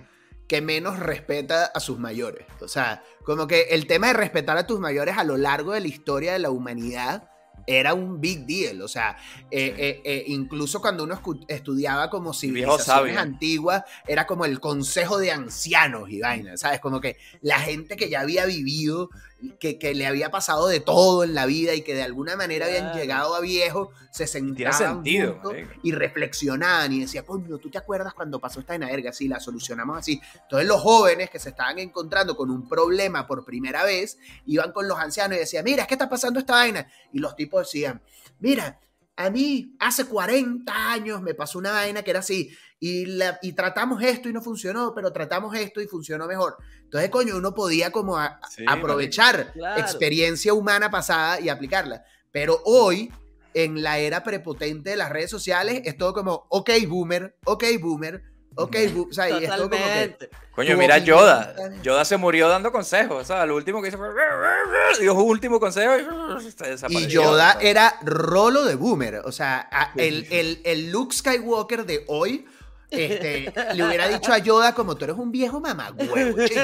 [0.50, 2.44] que menos respeta a sus mayores.
[2.60, 5.80] O sea, como que el tema de respetar a tus mayores a lo largo de
[5.80, 7.30] la historia de la humanidad
[7.68, 8.82] era un big deal.
[8.82, 9.16] O sea,
[9.52, 9.80] eh, Sí.
[9.80, 16.10] eh, eh, incluso cuando uno estudiaba como civilizaciones antiguas, era como el consejo de ancianos
[16.10, 16.20] y
[16.56, 16.80] ¿sabes?
[16.80, 19.10] Como que la gente que ya había vivido,
[19.58, 22.66] que, que le había pasado de todo en la vida y que de alguna manera
[22.66, 25.40] habían llegado a viejo, se sentaban sentido.
[25.82, 29.12] y reflexionaban y decían, coño, ¿tú te acuerdas cuando pasó esta verga?
[29.12, 30.20] Sí, la solucionamos así.
[30.42, 34.88] Entonces los jóvenes que se estaban encontrando con un problema por primera vez, iban con
[34.88, 36.86] los ancianos y decían, mira, ¿qué está pasando esta vaina?
[37.12, 38.02] Y los tipos decían,
[38.38, 38.78] mira,
[39.26, 43.52] a mí hace 40 años me pasó una vaina que era así, y, la- y
[43.52, 46.56] tratamos esto y no funcionó, pero tratamos esto y funcionó mejor.
[46.84, 49.80] Entonces, coño, uno podía como a- Sí, aprovechar Claro.
[49.80, 52.02] experiencia humana pasada y aplicarla.
[52.32, 53.12] Pero hoy,
[53.52, 58.22] en la era prepotente de las redes sociales, es todo como, ok, boomer, ok, boomer,
[58.62, 58.76] ok.
[59.08, 60.30] O sea, y es todo como que, Totalmente.
[60.54, 61.54] Coño, mira Yoda.
[61.82, 63.22] Yoda se murió dando consejos.
[63.22, 64.08] O sea, lo último que hizo fue.
[65.00, 67.06] Dijo un último consejo y se Y.
[67.06, 69.22] Yoda era rolo de boomer.
[69.24, 72.46] O sea, el, el, el Luke Skywalker de hoy
[72.90, 76.60] este, le hubiera dicho a Yoda como tú eres un viejo mamagüevo, chico.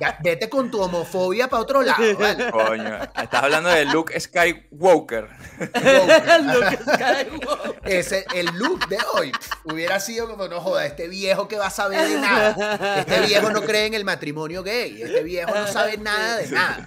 [0.00, 2.50] Ya, Vete con tu homofobia para otro lado, ¿vale?
[2.52, 5.28] Coño, estás hablando de Luke Skywalker.
[5.60, 7.80] Luke Skywalker.
[7.84, 11.66] Ese, el look de hoy pf, hubiera sido como, no joda, este viejo que va
[11.66, 12.96] a saber de nada.
[13.00, 15.00] Este viejo no cree en el matrimonio gay.
[15.02, 16.86] Este viejo no sabe nada de nada.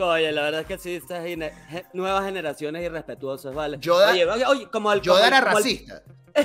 [0.00, 1.24] Oye, la verdad es que sí, estas
[1.92, 3.78] nuevas generaciones irrespetuosas, ¿vale?
[3.80, 4.12] Yoda-
[4.48, 5.00] oye, como el.
[5.00, 5.64] como Yoda el- era como el-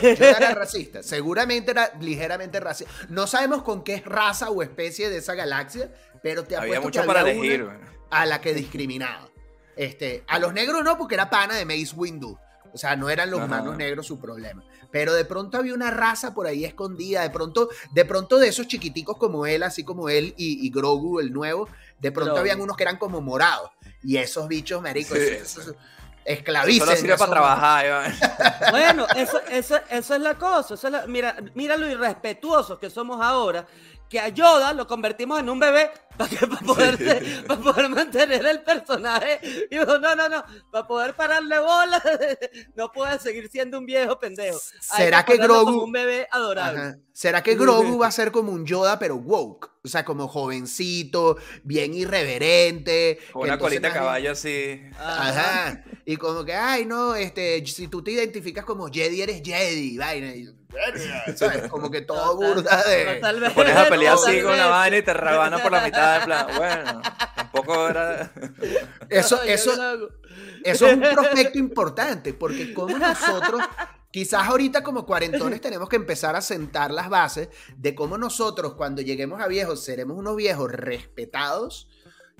[0.01, 1.03] Yoda era racista.
[1.03, 2.91] Seguramente era ligeramente racista.
[3.10, 7.08] No sabemos con qué raza o especie de esa galaxia, pero te Había mucho que
[7.08, 7.63] para había elegir.
[7.63, 7.79] una
[8.10, 9.29] a la que discriminaba.
[9.75, 12.38] Este, a los negros no, porque era pana de Mace Windu.
[12.73, 13.47] O sea, no eran los Ajá.
[13.47, 14.63] humanos negros su problema.
[14.91, 17.21] Pero de pronto había una raza por ahí escondida.
[17.23, 21.19] De pronto, de pronto de esos chiquiticos como él, así como él y, y Grogu,
[21.19, 21.67] el nuevo,
[21.99, 22.39] de pronto Grogu.
[22.41, 23.71] habían unos que eran como morados.
[24.03, 25.21] Y esos bichos, marico, Sí.
[26.26, 26.86] Esclavicen.
[26.86, 27.86] Solo sirve para trabajar.
[27.86, 28.14] Iván.
[28.72, 30.74] Bueno, eso, eso, eso es la cosa.
[30.76, 33.66] eso es la- mira, mira lo irrespetuosos que somos ahora,
[34.10, 38.46] que a Yoda lo convertimos en un bebé para, que, para, poder, para poder mantener
[38.46, 39.39] el personaje.
[39.72, 42.02] Y digo, no, no, no, para poder pararle bola,
[42.76, 44.60] no puede seguir siendo un viejo pendejo.
[44.92, 46.80] Hay ¿Será que Grogu- como un bebé adorable?
[46.80, 46.98] Ajá.
[47.12, 49.72] ¿Será que Grogu va a ser como un Yoda, pero woke?
[49.84, 53.20] O sea, como jovencito, bien irreverente.
[53.32, 54.80] Con una colita de caballo así.
[54.98, 55.84] Ajá.
[56.06, 60.34] Y como que, ay, no, este, si tú te identificas como Jedi, eres Jedi, vaina.
[61.36, 61.68] ¿Sabes?
[61.70, 63.06] Como que todo Total- burda de.
[63.22, 64.70] Te pones a pelear así con una totalmente.
[64.70, 66.18] vaina y te rabanan por la mitad.
[66.18, 67.02] En plan, bueno,
[67.36, 68.32] tampoco era.
[69.10, 69.72] Eso, eso,
[70.64, 73.62] eso es un prospecto importante, porque como nosotros,
[74.12, 79.02] quizás ahorita como cuarentones tenemos que empezar a sentar las bases de cómo nosotros cuando
[79.02, 81.88] lleguemos a viejos seremos unos viejos respetados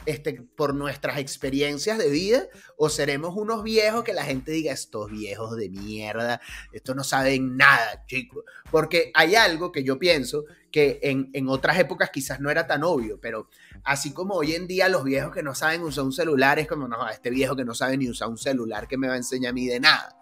[0.06, 5.10] este, por nuestras experiencias de vida o seremos unos viejos que la gente diga estos
[5.10, 6.42] viejos de mierda,
[6.74, 8.44] estos no saben nada, chicos.
[8.70, 12.84] Porque hay algo que yo pienso que en, en otras épocas quizás no era tan
[12.84, 13.48] obvio, pero
[13.84, 16.88] así como hoy en día los viejos que no saben usar un celular es como,
[16.88, 19.52] no, este viejo que no sabe ni usar un celular que me va a enseñar
[19.52, 20.18] a mí de nada.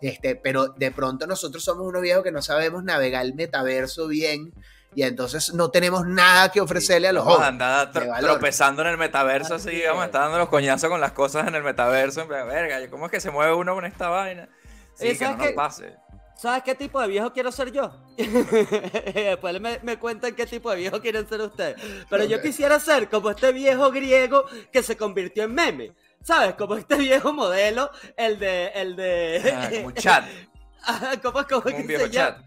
[0.00, 4.54] Este, pero de pronto nosotros somos unos viejos que no sabemos navegar el metaverso bien
[4.94, 7.48] y entonces no tenemos nada que ofrecerle a los jóvenes.
[7.48, 10.08] andar tro- tropezando en el metaverso así, Así vamos a es.
[10.08, 12.22] estar dando los coñazos con las cosas en el metaverso.
[12.22, 14.48] En plan, verga, ¿cómo es que se mueve uno con esta vaina?
[14.94, 15.94] Sí, que no ¿sabes nos pase.
[16.36, 17.92] ¿Sabes qué tipo de viejo quiero ser yo?
[19.14, 21.76] Después me, me cuentan qué tipo de viejo quieren ser ustedes.
[22.08, 25.92] Pero yo quisiera ser como este viejo griego que se convirtió en meme.
[26.22, 26.54] ¿Sabes?
[26.54, 28.66] Como este viejo modelo, el de...
[28.74, 29.52] El de...
[29.56, 30.24] Ah, como un chat,
[30.84, 32.36] Ajá, ¿Cómo, cómo como que un viejo se llama?
[32.36, 32.44] chat.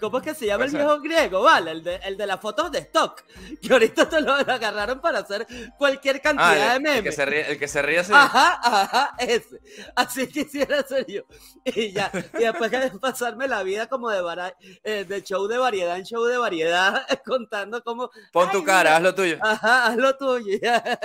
[0.00, 1.42] ¿Cómo es que se llama el viejo griego?
[1.42, 3.22] Vale, el de, el de las fotos de stock.
[3.62, 6.98] Que ahorita te lo agarraron para hacer cualquier cantidad Ah, de memes.
[6.98, 8.12] el que se ríe, el que se ríe así.
[8.14, 9.60] Ajá, ajá, ese.
[9.96, 11.22] Así quisiera ser yo.
[11.64, 15.58] Y ya, y después de pasarme la vida como de, vara- eh, de show de
[15.58, 18.96] variedad en show de variedad, contando como, Pon tu cara, mira.
[18.96, 19.38] haz lo tuyo.
[19.42, 20.58] ajá, haz lo tuyo.
[20.62, 20.98] ya.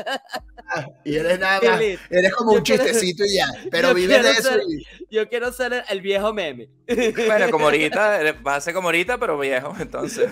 [1.03, 4.31] Y eres nada más, eres como Yo un quiero- chistecito y ya, pero vives de
[4.31, 4.49] eso.
[4.49, 6.69] ser- y- Yo quiero ser el, el viejo meme.
[6.87, 10.29] Bueno, como ahorita, va a ser como ahorita, pero viejo, entonces.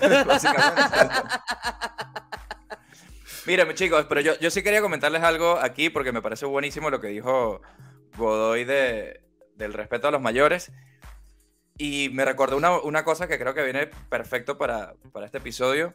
[3.46, 7.00] Miren, chicos, pero yo, yo sí quería comentarles algo aquí porque me parece buenísimo lo
[7.00, 7.60] que dijo
[8.16, 9.20] Godoy de,
[9.56, 10.70] del respeto a los mayores.
[11.78, 15.94] Y me recordó una, una cosa que creo que viene perfecto para, para este episodio.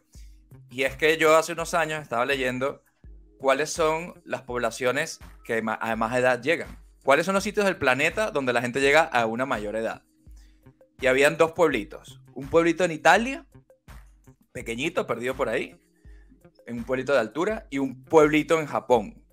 [0.69, 2.83] Y es que yo hace unos años estaba leyendo
[3.37, 6.77] cuáles son las poblaciones que a más edad llegan.
[7.03, 10.03] ¿Cuáles son los sitios del planeta donde la gente llega a una mayor edad?
[10.99, 12.19] Y habían dos pueblitos.
[12.37, 13.45] Un pueblito en Italia,
[14.51, 15.75] pequeñito, perdido por ahí,
[16.67, 19.23] en un pueblito de altura, y un pueblito en Japón,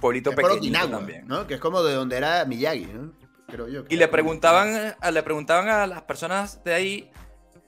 [0.00, 1.26] pueblito Es pequeñito Okinawa, también.
[1.28, 1.46] ¿no?
[1.46, 3.12] Que es como de donde era Miyagi, ¿no?
[3.48, 3.84] Creo yo.
[3.90, 7.10] Y le preguntaban, a- le preguntaban a las personas de ahí,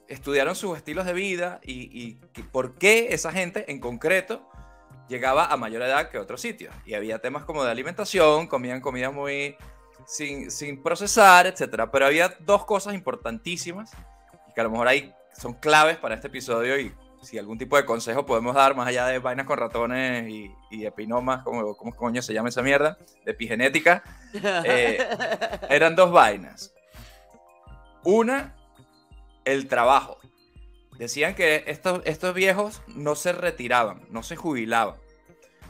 [0.08, 2.14] estudiaron sus estilos de vida y,
[2.50, 4.48] por qué esa gente en concreto
[5.10, 6.74] llegaba a mayor edad que otros sitios.
[6.86, 9.56] Y había temas como de alimentación, comían comida muy
[10.06, 11.82] sin, sin procesar, etc.
[11.92, 13.92] Pero había dos cosas importantísimas
[14.56, 16.92] que a lo mejor ahí son claves para este episodio y
[17.22, 20.86] si algún tipo de consejo podemos dar más allá de vainas con ratones y, y
[20.86, 24.02] epinomas, como, como coño se llama esa mierda, de epigenética,
[24.64, 24.98] eh,
[25.68, 26.72] eran dos vainas.
[28.02, 28.54] Una,
[29.44, 30.18] el trabajo.
[30.98, 34.96] Decían que estos, estos viejos no se retiraban, no se jubilaban.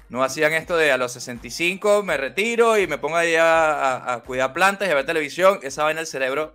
[0.08, 4.14] No hacían esto de a los 65 me retiro y me pongo ahí a, a-
[4.14, 5.58] a cuidar plantas y a ver televisión.
[5.62, 6.52] Esa vaina el cerebro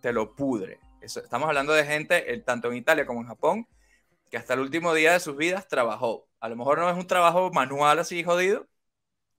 [0.00, 0.78] te lo pudre.
[1.02, 3.68] Eso- estamos hablando de gente, el- tanto en Italia como en Japón,
[4.30, 6.28] que hasta el último día de sus vidas trabajó.
[6.40, 8.66] A lo mejor no es un trabajo manual así jodido,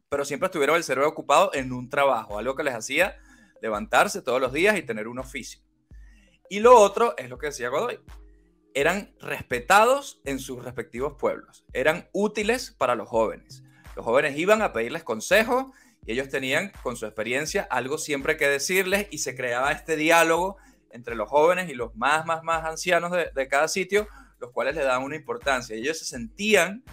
[0.10, 3.18] pero siempre estuvieron el cerebro ocupado en un trabajo, algo que les hacía
[3.62, 5.62] levantarse todos los días y tener un oficio.
[6.50, 8.00] Y lo otro es lo que decía Godoy.
[8.76, 13.64] Eran respetados en sus respectivos pueblos, eran útiles para los jóvenes.
[13.96, 15.66] Los jóvenes iban a pedirles consejos
[16.06, 20.58] y ellos tenían con su experiencia algo siempre que decirles y se creaba este diálogo
[20.94, 24.08] entre los jóvenes y los más, más, más ancianos de, de cada sitio,
[24.40, 25.76] los cuales le daban una importancia.
[25.76, 26.84] Ellos se sentían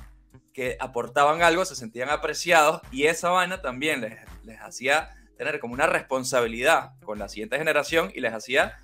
[0.52, 5.74] que aportaban algo, se sentían apreciados y esa vaina también les, les hacía tener como
[5.74, 8.76] una responsabilidad con la siguiente generación y les hacía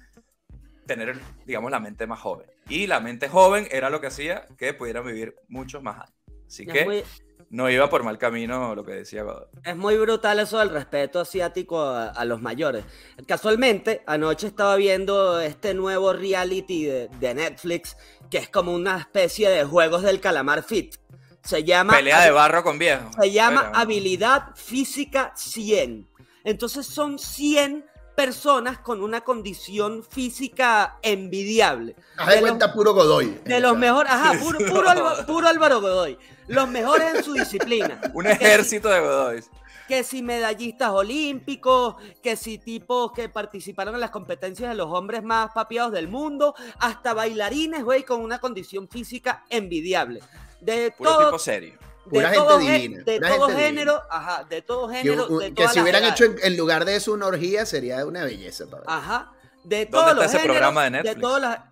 [0.86, 2.46] tener, digamos, la mente más joven.
[2.68, 6.14] Y la mente joven era lo que hacía que pudieran vivir muchos más años.
[6.46, 7.04] Así que
[7.50, 9.46] no iba por mal camino lo que decía Godoy.
[9.64, 12.84] es muy brutal eso del respeto asiático a, a los mayores.
[13.26, 17.96] Casualmente, anoche estaba viendo este nuevo reality de, de Netflix
[18.30, 20.96] que es como una especie de juegos del calamar fit.
[21.44, 23.14] Se llama, Pelea de barro con viejos.
[23.20, 26.08] se llama habilidad física 100.
[26.42, 27.84] Entonces son 100
[28.16, 31.94] personas con una condición física envidiable.
[32.16, 33.40] Haz de de los- cuenta puro Godoy.
[33.44, 36.18] De los mejores, ajá, puro, puro, puro Álvaro Godoy.
[36.48, 38.00] Los mejores en su disciplina.
[38.14, 39.44] Un ejército de Godoy.
[39.88, 45.22] Que si medallistas olímpicos, que si tipos que participaron en las competencias de los hombres
[45.22, 50.20] más papiados del mundo, hasta bailarines, güey, con una condición física envidiable.
[50.60, 51.74] De Puro todo, tipo serio.
[52.06, 55.26] de Pura todo, gente divina, de pura todo gente género, ajá, de todo Que, género,
[55.28, 56.20] un- de que si hubieran edades.
[56.20, 58.66] hecho en, en lugar de eso una orgía, sería una belleza.
[58.68, 58.82] para.
[58.86, 59.32] Ajá.
[59.62, 61.20] De ¿Dónde todos está los ese géneros, programa de Netflix?
[61.20, 61.58] todas las...
[61.58, 61.62] Qué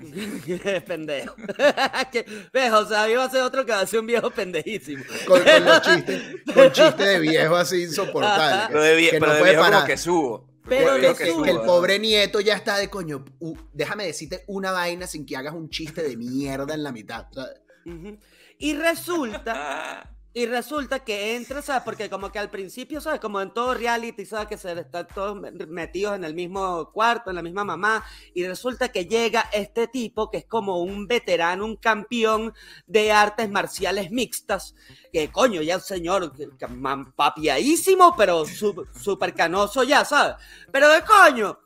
[0.86, 1.34] pendejo.
[2.12, 2.24] Que-.
[2.72, 5.04] O sea, iba a ser otro que va a ser un viejo pendejísimo.
[5.26, 6.22] Con, con los chistes,
[6.54, 8.52] con chistes de viejo así insoportables.
[8.54, 8.68] Ajá.
[8.68, 9.86] Pero de, vie- que pero no de puede viejo parar.
[9.86, 10.48] que subo.
[10.68, 13.24] Pero que, subo, que el pobre nieto ya está de coño.
[13.40, 17.26] uh, déjame decirte una vaina sin que hagas un chiste de mierda en la mitad.
[18.58, 21.82] Y resulta, y resulta que entra, ¿sabes?
[21.84, 23.18] Porque como que al principio, ¿sabes?
[23.20, 24.46] Como en todo reality, ¿sabes?
[24.46, 28.46] Que se están todos me- metidos en el mismo cuarto, en la misma mamá, y
[28.46, 32.54] resulta que llega este tipo que es como un veterano, un campeón
[32.86, 34.74] de artes marciales mixtas,
[35.12, 36.32] que coño, ya un señor
[37.16, 40.36] papiadísimo, pero súper canoso ya, ¿sabes?
[40.70, 41.58] Pero de coño,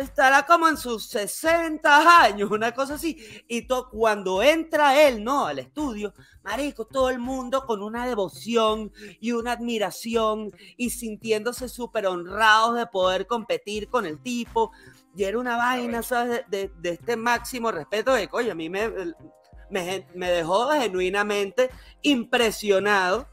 [0.00, 3.16] estará como en sus 60 años, una cosa así.
[3.48, 5.46] Y to- cuando entra él, ¿no?
[5.46, 12.06] Al estudio, marico, todo el mundo con una devoción y una admiración y sintiéndose súper
[12.06, 14.72] honrados de poder competir con el tipo.
[15.14, 16.44] Y era una vaina, ¿sabes?
[16.48, 18.90] De, de- de este máximo respeto de, coño, a mí me,
[19.70, 21.70] me, me dejó genuinamente
[22.02, 23.28] impresionado.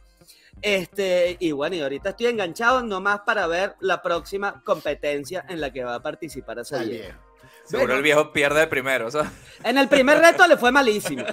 [0.63, 5.73] Este, y bueno, y ahorita estoy enganchado nomás para ver la próxima competencia en la
[5.73, 7.19] que va a participar ese viejo.
[7.65, 7.97] Seguro Bueno.
[7.97, 9.32] el viejo pierde de primero, sea,
[9.63, 11.26] En el primer reto le fue malísimo.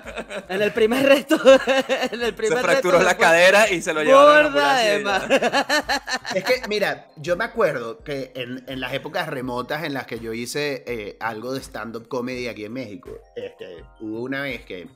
[0.48, 1.36] En el primer reto,
[2.12, 4.02] en el se primer fracturó reto la fue cadera y se lo
[5.02, 5.24] más.
[6.34, 10.18] Es que, mira, yo me acuerdo que en, en las épocas remotas en las que
[10.20, 14.88] yo hice eh, algo de stand-up comedy aquí en México, este, hubo una vez que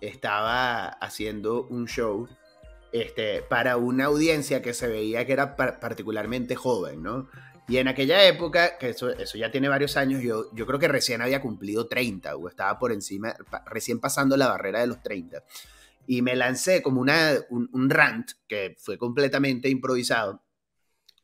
[0.00, 2.28] estaba haciendo un show
[2.92, 7.28] este, para una audiencia que se veía que era par- particularmente joven, ¿no?
[7.68, 11.40] Y en aquella época, que eso, ya tiene varios años, yo, creo que recién había
[11.40, 13.34] cumplido 30 o estaba por encima,
[13.66, 15.44] recién pasando la barrera de los 30.
[16.06, 20.42] Y me lancé como una, un, un rant que fue completamente improvisado,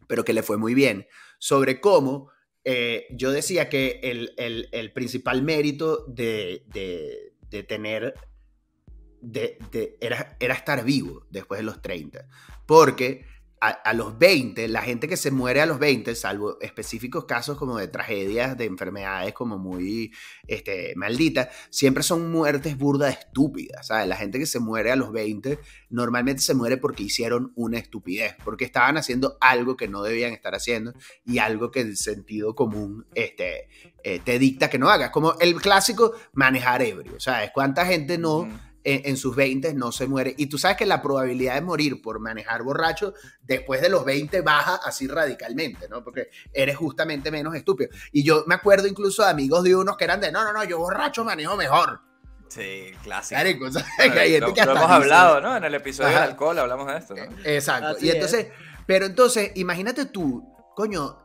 [0.07, 1.07] pero que le fue muy bien,
[1.39, 2.31] sobre cómo
[2.65, 6.65] eh, yo decía que el, el- principal mérito de-
[7.51, 8.15] de tener,
[9.21, 9.59] de,
[10.01, 12.29] era, era estar vivo después de los 30,
[12.67, 13.25] porque
[13.61, 17.79] a, los 20, la gente que se muere a los 20, salvo específicos casos como
[17.79, 20.13] de tragedias, de enfermedades como muy
[20.47, 23.89] este, malditas, siempre son muertes burdas estúpidas.
[23.89, 24.07] ¿sabes?
[24.07, 25.59] La gente que se muere a los 20
[25.91, 30.55] normalmente se muere porque hicieron una estupidez, porque estaban haciendo algo que no debían estar
[30.55, 30.93] haciendo
[31.25, 33.69] y algo que el sentido común este,
[34.05, 35.11] eh, te dicta que no hagas.
[35.11, 37.19] Como el clásico manejar ebrio.
[37.19, 37.51] ¿Sabes?
[37.53, 38.49] ¿Cuánta gente no
[38.89, 40.35] en, sus 20 no se muere.
[40.39, 44.41] Y tú sabes que la probabilidad de morir por manejar borracho después de los 20
[44.41, 46.03] baja así radicalmente, ¿no?
[46.03, 47.91] Porque eres justamente menos estúpido.
[48.13, 50.65] Y yo me acuerdo incluso de amigos de unos que eran de, no, no, no,
[50.65, 52.01] yo borracho manejo mejor.
[52.49, 53.41] Sí, clásico.
[53.43, 55.57] lo, hemos hablado, ¿no?
[55.57, 57.97] En el episodio del alcohol hablamos de esto, eh, Exacto.
[58.01, 58.49] y entonces,
[58.87, 61.19] pero entonces, imagínate tú, coño,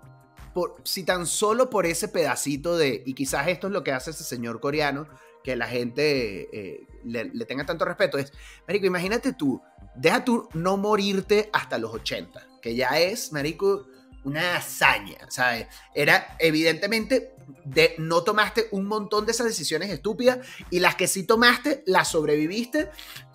[0.53, 4.11] por, si tan solo por ese pedacito de, y quizás esto es lo que hace
[4.11, 5.07] ese señor coreano,
[5.43, 8.31] que la gente eh, le, tenga tanto respeto es,
[8.67, 9.61] Marico, imagínate tú,
[9.95, 13.87] deja tú no morirte hasta los 80, que ya es, Marico,
[14.23, 15.67] una hazaña, ¿sabes?
[15.93, 17.35] Era evidentemente
[17.65, 20.39] de no tomaste un montón de esas decisiones estúpidas
[20.69, 22.89] y las que sí tomaste las sobreviviste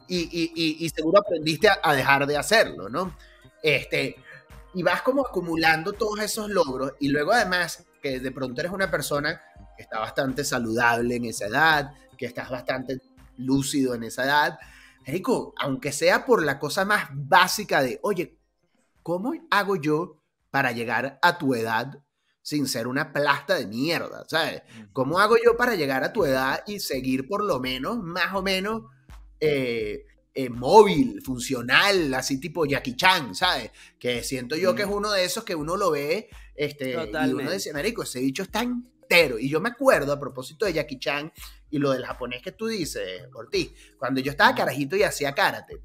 [0.08, 3.14] y, seguro aprendiste a, dejar de hacerlo, ¿no?
[3.62, 4.16] Este,
[4.72, 8.90] y vas como acumulando todos esos logros y luego además que de pronto eres una
[8.90, 9.42] persona
[9.78, 13.00] que está bastante saludable en esa edad, que estás bastante
[13.36, 14.58] lúcido en esa edad.
[15.04, 18.36] Erico, aunque sea por la cosa más básica de, oye,
[19.04, 20.20] ¿cómo hago yo
[20.50, 21.96] para llegar a tu edad
[22.42, 24.24] sin ser una plasta de mierda?
[24.26, 24.62] ¿Sabes?
[24.92, 28.42] ¿Cómo hago yo para llegar a tu edad y seguir por lo menos, más o
[28.42, 28.82] menos,
[29.38, 33.70] eh, eh, móvil, funcional, así tipo Jackie Chan, ¿sabes?
[33.96, 37.52] Que siento yo que es uno de esos que uno lo ve este, y uno
[37.52, 38.64] dice, Marico, ese bicho está
[39.08, 39.38] entero.
[39.38, 41.32] Y yo me acuerdo, a propósito de Jackie Chan
[41.70, 45.80] y lo del japonés que tú dices, Ortiz, cuando yo estaba carajito y hacía karate,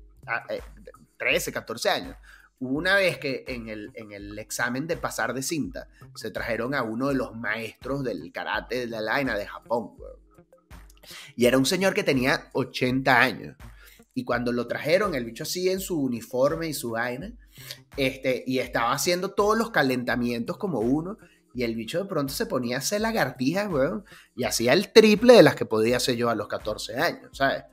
[1.17, 2.17] 13, ah, 14 eh, años,
[2.59, 6.83] una vez que en el, en el examen de pasar de cinta se trajeron a
[6.83, 9.91] uno de los maestros del karate de la laina de Japón,
[11.35, 13.57] Y era un señor que tenía 80 años.
[14.15, 17.33] Y cuando lo trajeron, el bicho así en su uniforme y su vaina,
[17.97, 21.17] este, y estaba haciendo todos los calentamientos como uno,
[21.53, 25.33] y el bicho de pronto se ponía a hacer lagartijas, weón, y hacía el triple
[25.33, 27.63] de las que podía hacer yo a los 14 años, ¿sabes?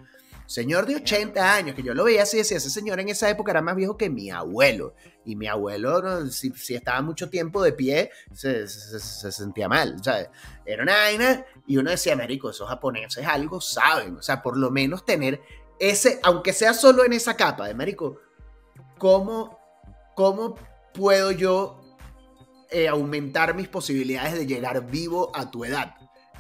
[0.51, 3.53] Señor de 80 años, que yo lo veía así, decía, ese señor en esa época
[3.53, 4.97] era más viejo que mi abuelo.
[5.25, 10.29] Y mi abuelo, si, estaba mucho tiempo de pie, se, sentía mal, ¿sabes?
[10.67, 14.17] Era una vaina y uno decía, Américo, esos japoneses algo saben.
[14.17, 15.41] O sea, por lo menos tener
[15.79, 18.19] ese, aunque sea solo en esa capa de Américo,
[18.99, 19.57] ¿cómo,
[20.17, 20.57] cómo
[20.93, 21.80] puedo yo
[22.71, 25.95] eh, aumentar mis posibilidades de llegar vivo a tu edad?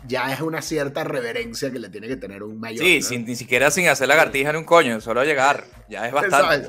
[0.07, 2.83] Ya es una cierta reverencia que le tiene que tener un mayor.
[2.83, 5.67] Sí, sin, ni siquiera sin hacer lagartija en un coño, solo llegar.
[5.91, 6.67] Ya es bastante.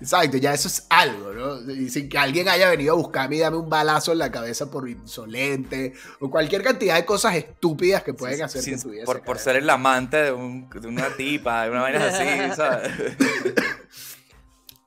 [0.00, 1.72] Exacto, ya eso es algo, ¿no?
[1.72, 4.70] Y sin que alguien haya venido a buscarme y dame un balazo en la cabeza
[4.70, 9.22] por insolente o cualquier cantidad de cosas estúpidas que pueden hacer que tu vida por,
[9.22, 12.92] por ser el amante de, una tipa, de una vaina así, ¿sabes?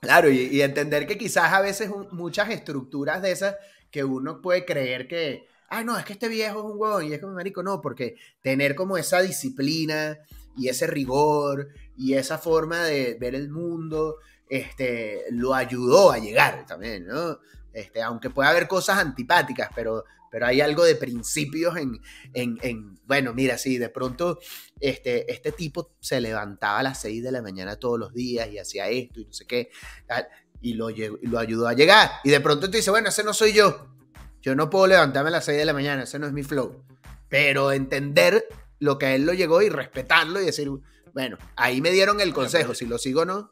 [0.03, 3.55] Claro, y, entender que quizás a veces muchas estructuras de esas
[3.93, 7.13] que uno puede creer que, ah, no, es que este viejo es un huevón y
[7.13, 10.17] es como marico, no, porque tener como esa disciplina
[10.57, 14.17] y ese rigor y esa forma de ver el mundo,
[14.49, 17.37] este, lo ayudó a llegar también, ¿no?
[17.71, 22.01] Este, aunque pueda haber cosas antipáticas, pero, pero hay algo de principios en,
[22.33, 24.39] en, bueno, mira, sí, de pronto
[24.79, 28.57] este, este tipo se levantaba a las 6 de la mañana todos los días y
[28.57, 29.69] hacía esto y no sé qué,
[30.63, 30.87] y lo,
[31.21, 32.09] lo ayudó a llegar.
[32.23, 33.85] Y de pronto te dice, bueno, ese no soy yo.
[34.41, 36.83] Yo no puedo levantarme a las 6 de la mañana, ese no es mi flow.
[37.29, 38.47] Pero entender
[38.79, 40.69] lo que a él lo llegó y respetarlo y decir,
[41.13, 43.51] bueno, ahí me dieron el consejo, si lo sigo o no.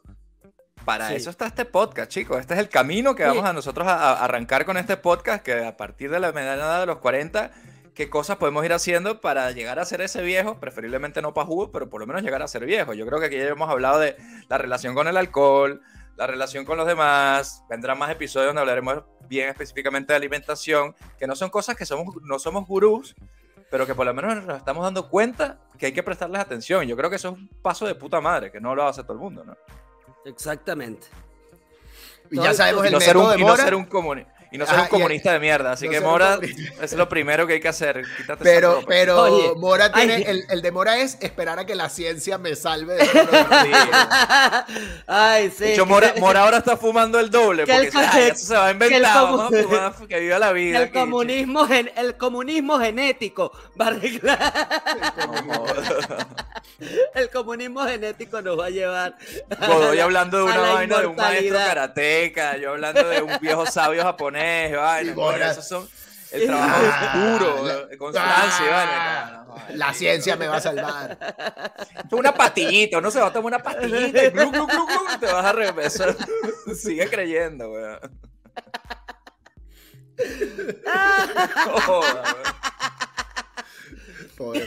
[0.86, 2.40] Para eso está este podcast, chicos.
[2.40, 5.76] Este es el camino que vamos a nosotros a, arrancar con este podcast, que a
[5.76, 7.52] partir de la mediana de los 40,
[7.94, 11.70] qué cosas podemos ir haciendo para llegar a ser ese viejo, preferiblemente no para jugo,
[11.70, 12.94] pero por lo menos llegar a ser viejo.
[12.94, 14.16] Yo creo que aquí ya hemos hablado de
[14.48, 15.82] la relación con el alcohol,
[16.22, 17.64] la relación con los demás.
[17.68, 22.14] Vendrán más episodios donde hablaremos bien específicamente de alimentación, que no son cosas que somos,
[22.22, 23.16] no somos gurús,
[23.70, 26.86] pero que por lo menos nos estamos dando cuenta que hay que prestarles atención.
[26.86, 29.14] Yo creo que eso es un paso de puta madre, que no lo hace todo
[29.14, 29.56] el mundo, ¿no?
[30.24, 31.08] Exactamente.
[32.30, 33.86] Y ya sabemos el método de y no ser un
[34.52, 36.38] Y no soy Ajá, un y- comunista de mierda, así no que Mora,
[36.82, 38.02] es lo primero que hay que hacer.
[38.18, 38.86] Quítate esa Pero, ropa.
[38.86, 40.24] pero Oye, Mora tiene, ay.
[40.26, 43.08] el, el de Mora es esperar a que la ciencia me salve de
[45.06, 45.64] Ay, sí.
[45.64, 48.22] De hecho, Mora, Mora ahora está fumando el doble, Que porque el dice, co- "Ay,
[48.30, 50.78] eso se va a que el inventar, comu- vamos a fumar, que viva la vida.
[50.78, 54.52] el aquí, comunismo, gen- el comunismo genético va a arreglar.
[55.20, 55.66] chico".
[57.14, 59.16] El comunismo genético nos va a llevar.
[59.68, 63.66] Godoy la- hablando de una vaina de un maestro karateca, yo hablando de un viejo
[63.66, 64.41] sabio japonés,
[64.76, 65.88] vaina, esos son
[66.32, 70.60] el trabajo Ah, la- eh, constancia, Ah, no, no, La no, ciencia me va a
[70.60, 71.18] salvar.
[71.78, 74.86] Esto es una pastillita, uno se va a tomar una pastillita y glu, glu, glu,
[74.86, 76.16] glu, y te vas a regresar.
[76.74, 77.98] Sigue creyendo, weón.
[80.84, 82.00] No.
[84.36, 84.64] Pobre.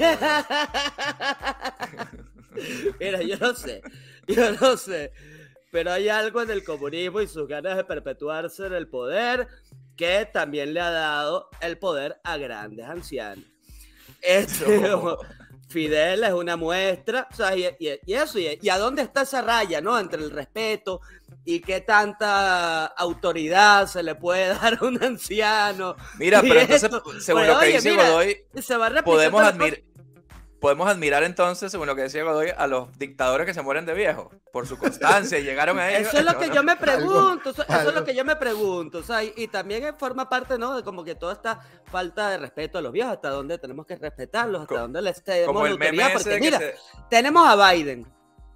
[2.99, 3.81] Mira, yo no sé,
[4.27, 5.11] yo no sé,
[5.71, 9.47] pero hay algo en el comunismo y sus ganas de perpetuarse en el poder
[9.95, 13.45] que también le ha dado el poder a grandes ancianos.
[14.21, 15.17] Este, No.
[15.67, 19.23] Fidel es una muestra, o sea, y, y- y eso, y, y a dónde está
[19.23, 19.97] esa raya, ¿no?
[19.99, 21.01] Entre el respeto
[21.43, 25.95] y qué tanta autoridad se le puede dar a un anciano.
[26.17, 29.41] Mira, pero entonces, esto, según pues, lo que oye, dice mira, Godoy, se va podemos
[29.41, 29.79] admirar.
[30.65, 33.93] Podemos admirar entonces, según lo que decía Godoy, a los dictadores que se mueren de
[33.93, 36.07] viejos por su constancia y llegaron a ello.
[36.07, 38.97] Eso es lo que yo me pregunto, eso, eso es lo que yo me pregunto,
[38.97, 40.75] o sea, y, y también forma parte, ¿no?
[40.75, 43.95] De como que toda esta falta de respeto a los viejos, hasta dónde tenemos que
[43.95, 46.73] respetarlos, hasta dónde les tenemos Como el meme porque mira, se-
[47.11, 48.11] tenemos a Biden,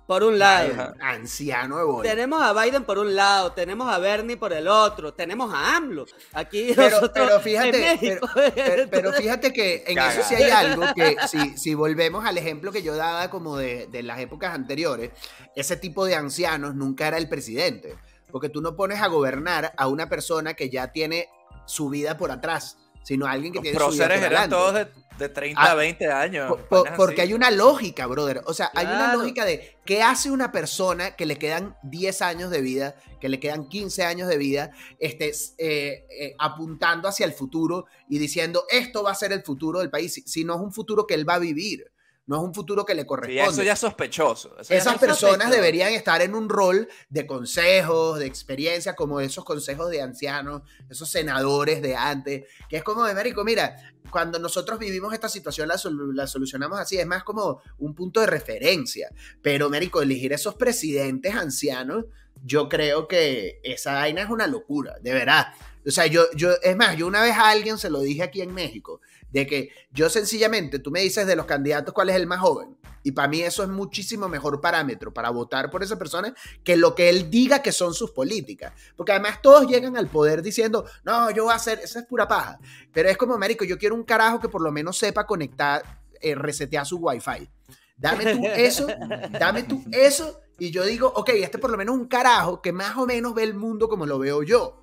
[0.09, 0.93] por un lado, Ajá.
[1.01, 2.09] Anciano de bola.
[2.09, 6.07] tenemos a Biden por un lado, tenemos a Bernie por el otro, tenemos a AMLO,
[6.33, 8.27] aquí Pero, nosotros pero en fíjate, México.
[8.33, 12.39] pero, pero- pero fíjate que en eso sí hay algo que si, si volvemos al
[12.39, 15.11] ejemplo que yo daba como de, de las épocas anteriores,
[15.55, 17.95] ese tipo de ancianos nunca era el presidente,
[18.31, 21.27] porque tú no pones a gobernar a una persona que ya tiene
[21.67, 24.55] su vida por atrás, sino a alguien que Los tiene su vida por eran adelante.
[24.55, 24.87] todos de,
[25.19, 26.55] de 30 Ah, a 20 años.
[26.69, 28.41] Po- porque hay una lógica, brother.
[28.47, 32.49] O sea, hay una lógica de qué hace una persona que le quedan 10 años
[32.49, 37.33] de vida, que le quedan 15 años de vida, este, eh, eh, apuntando hacia el
[37.33, 40.61] futuro y diciendo esto va a ser el futuro del país, si, si no es
[40.61, 41.91] un futuro que él va a vivir,
[42.29, 43.43] no es un futuro que le Sí, corresponde.
[43.51, 44.55] eso ya es sospechoso.
[44.59, 45.55] eso Esas es personas sospechoso.
[45.55, 51.09] deberían estar en un rol de consejos, de experiencia, como esos consejos de ancianos, esos
[51.09, 53.75] senadores de antes, que es como de México, mira,
[54.11, 59.09] cuando nosotros vivimos esta situación la solucionamos así, es más como un punto de referencia,
[59.41, 62.05] pero Mérico, elegir esos presidentes ancianos,
[62.45, 65.47] yo creo que esa vaina es una locura, de verdad.
[65.85, 68.41] O sea, yo, yo, es más, yo una vez a alguien se lo dije aquí
[68.41, 69.01] en México,
[69.31, 72.77] de que yo sencillamente, tú me dices de los candidatos cuál es el más joven,
[73.03, 76.95] y para mí eso es muchísimo mejor parámetro para votar por esa persona que lo
[76.95, 78.73] que él diga que son sus políticas.
[78.95, 82.27] Porque además todos llegan al poder diciendo, no, yo voy a hacer, esa es pura
[82.27, 82.59] paja.
[82.91, 86.35] Pero es como, Américo, yo quiero un carajo que por lo menos sepa conectar, eh,
[86.35, 87.49] resetear su wifi.
[87.95, 88.87] Dame tú eso,
[89.31, 92.73] dame tú eso, y yo digo, ok, este por lo menos es un carajo que
[92.73, 94.81] más o menos ve el mundo como lo veo yo.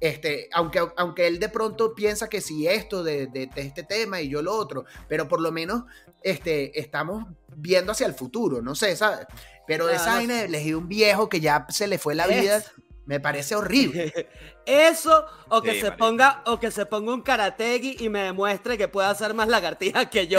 [0.00, 4.20] Este, aunque, aunque él de pronto piensa que si esto de, de- de este tema
[4.20, 5.84] y yo lo otro, pero por lo menos
[6.22, 7.24] este, estamos
[7.56, 9.26] viendo hacia el futuro, no sé, ¿sabes?
[9.66, 12.26] Pero Claro, esa no vaina de elegir un viejo que ya se le fue la
[12.26, 12.72] vida, Es-
[13.06, 14.12] me parece horrible.
[14.66, 18.78] Eso, o que Sí, se ponga, o que se ponga un karategi y me demuestre
[18.78, 20.38] que puede hacer más lagartijas que yo.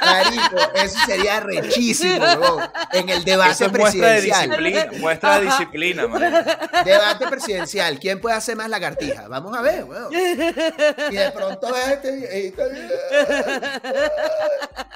[0.00, 2.22] Marico, eso sería rechísimo.
[2.92, 4.48] En el debate Eso es muestra de presidencial.
[4.50, 4.86] disciplina.
[5.00, 6.38] Muestra de disciplina, marico.
[6.84, 7.98] Debate presidencial.
[7.98, 9.28] ¿Quién puede hacer más lagartija?
[9.28, 10.12] Vamos a ver, weón.
[10.12, 12.62] Y de pronto este viejito.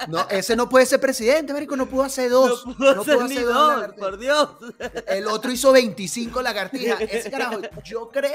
[0.07, 1.75] No, ese no puede ser presidente, marico.
[1.75, 2.65] No pudo hacer dos.
[2.67, 4.09] No puedo No hacer pudo ni hacer dos dos, lagartijas.
[4.09, 4.49] por Dios.
[5.07, 7.01] El otro hizo 25 lagartijas.
[7.01, 8.26] Ese carajo, yo creo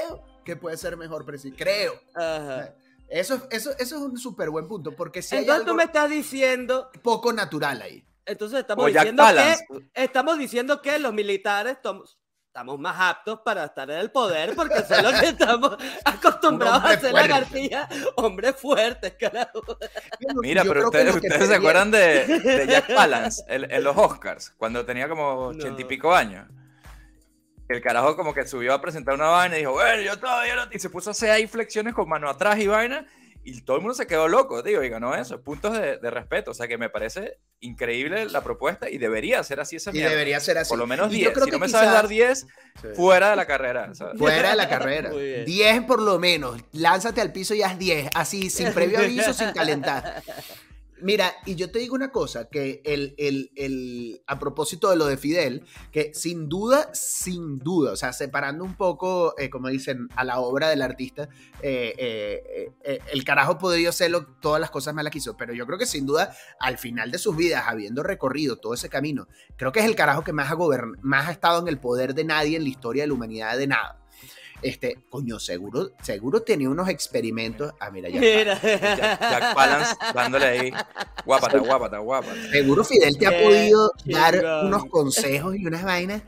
[0.45, 1.63] que puede ser mejor presidente.
[1.63, 1.93] Creo.
[2.13, 2.73] Ajá.
[3.09, 5.83] Eso, eso, eso es un súper buen punto, porque si hay Entonces tú algo me
[5.83, 8.03] estás diciendo, poco natural ahí.
[8.25, 9.55] entonces estamos O diciendo que
[9.93, 15.03] estamos diciendo que los militares estamos más aptos para estar en el poder porque son
[15.03, 15.75] los que estamos
[16.05, 17.27] acostumbrados a hacer fuerte.
[17.27, 19.61] lagartijas, hombres fuertes, carajo.
[20.41, 23.95] Mira, Yo pero creo ustedes, ustedes se acuerdan de, de Jack Palance en, en los
[23.97, 25.87] Oscars, cuando tenía como ochenta y No.
[25.87, 26.47] pico años.
[27.73, 30.63] El carajo como que subió a presentar una vaina y dijo, bueno, yo todavía no...
[30.71, 33.05] Y se puso a hacer ahí flexiones con mano atrás y vaina.
[33.45, 35.41] Y todo el mundo se quedó loco, digo, y ganó eso.
[35.41, 36.51] Puntos de, de respeto.
[36.51, 40.11] O sea que me parece increíble la propuesta y debería ser así esa Y mierda.
[40.11, 40.69] debería ser así.
[40.69, 41.33] Por lo menos Y yo 10.
[41.33, 42.39] creo Si no me sabes dar 10,
[42.81, 42.87] Sí.
[42.95, 43.93] fuera de la carrera.
[43.95, 44.17] ¿sabes?
[44.17, 45.09] Fuera de la carrera.
[45.09, 45.45] Muy bien.
[45.45, 46.61] 10 por lo menos.
[46.71, 48.11] Lánzate al piso y haz 10.
[48.15, 50.23] Así, sin previo aviso, sin calentar.
[51.03, 55.05] Mira, y yo te digo una cosa, que el, el, el, a propósito de lo
[55.05, 60.07] de Fidel, que sin duda, sin duda, o sea, separando un poco, eh, como dicen,
[60.15, 61.27] a la obra del artista,
[61.61, 65.77] eh, eh, el carajo podría hacerlo todas las cosas malas que hizo, pero yo creo
[65.77, 69.27] que sin duda, al final de sus vidas, habiendo recorrido todo ese camino,
[69.57, 70.55] creo que es el carajo que más ha,
[71.01, 73.67] más ha estado en el poder de nadie en la historia de la humanidad de
[73.67, 74.02] nada.
[74.63, 77.73] Este, coño, seguro, seguro tenía unos experimentos.
[77.79, 78.19] Ah, mira, ya.
[78.19, 78.59] Mira.
[78.61, 80.71] Jack, Jack Palance dándole ahí.
[81.25, 82.35] Guápata, guápata, guápata.
[82.51, 84.33] Seguro Fidel te ha podido dar
[84.65, 86.23] unos consejos y unas vainas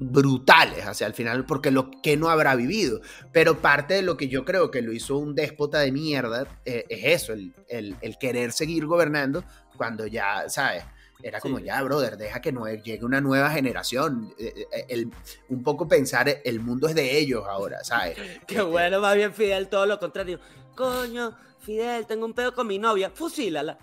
[0.00, 3.00] brutales hacia el final, porque lo que no habrá vivido.
[3.32, 6.84] Pero parte de lo que yo creo que lo hizo un déspota de mierda eh,
[6.88, 9.44] es eso, el, el- el querer seguir gobernando
[9.76, 10.84] cuando ya, ¿sabes?
[11.26, 11.64] Era como Sí.
[11.64, 14.34] ya, brother, deja que no llegue una nueva generación.
[14.38, 15.10] Eh, eh, el-
[15.48, 18.14] un poco pensar, el mundo es de ellos ahora, ¿sabes?
[18.46, 20.38] Qué Este, bueno, más bien Fidel, todo lo contrario.
[20.76, 23.10] Coño, Fidel, tengo un pedo con mi novia.
[23.10, 23.78] Fusílala.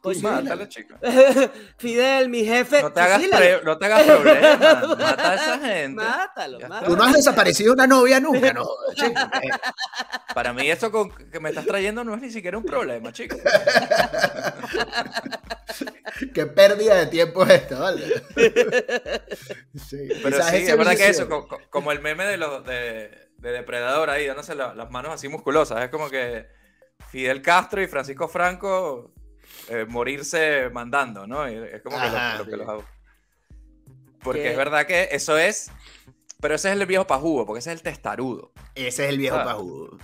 [0.00, 0.94] Coño, Mátala, chico.
[1.78, 2.82] Fidel, mi jefe.
[2.82, 3.22] No te hagas,
[3.64, 4.58] no te hagas problemas.
[4.98, 5.94] Mata a esa gente.
[6.04, 6.86] Mátalo, mátalo.
[6.86, 8.68] Tú no has desaparecido una novia nunca, no.
[8.94, 9.18] chico.
[9.42, 9.48] Eh,
[10.34, 13.36] Para mí eso con- que me estás trayendo no es ni siquiera un problema, chico.
[16.34, 18.04] Qué pérdida de tiempo es esto, ¿vale?
[19.74, 23.50] Sí, Pero sí, es verdad que eso, co- como el meme de los de, de
[23.52, 25.82] Depredador ahí, dándose la- las manos así musculosas.
[25.82, 26.46] Es como que
[27.10, 29.12] Fidel Castro y Francisco Franco
[29.68, 31.48] eh, morirse mandando, ¿no?
[31.50, 32.06] Y Es como que
[32.38, 32.84] lo- que los hago.
[34.22, 35.70] Porque Que- es verdad que eso es.
[36.40, 38.52] Pero ese es el viejo pajugo, porque ese es el testarudo.
[38.74, 39.44] Ese es el viejo Ah.
[39.44, 39.98] pajudo.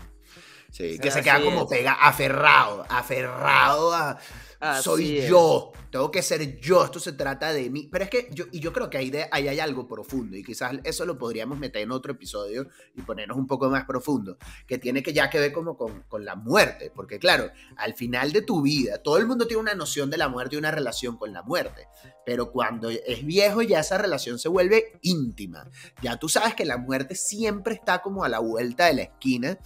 [0.70, 1.66] Sí, que se queda como es.
[1.68, 4.18] pega, aferrado, aferrado a
[4.60, 5.28] Así soy es.
[5.28, 7.88] yo, tengo que ser yo, esto se trata de mí.
[7.91, 10.43] Pero es que yo, y yo creo que ahí, de- ahí hay algo profundo, y
[10.45, 14.78] quizás eso lo podríamos meter en otro episodio y ponernos un poco más profundo, que
[14.78, 18.43] tiene que ya que ver como con, con la muerte, porque claro, al final de
[18.43, 21.32] tu vida, todo el mundo tiene una noción de la muerte y una relación con
[21.32, 21.88] la muerte,
[22.24, 25.68] pero cuando es viejo ya esa relación se vuelve íntima.
[26.03, 29.59] Ya tú sabes que la muerte siempre está como a la vuelta de la esquina,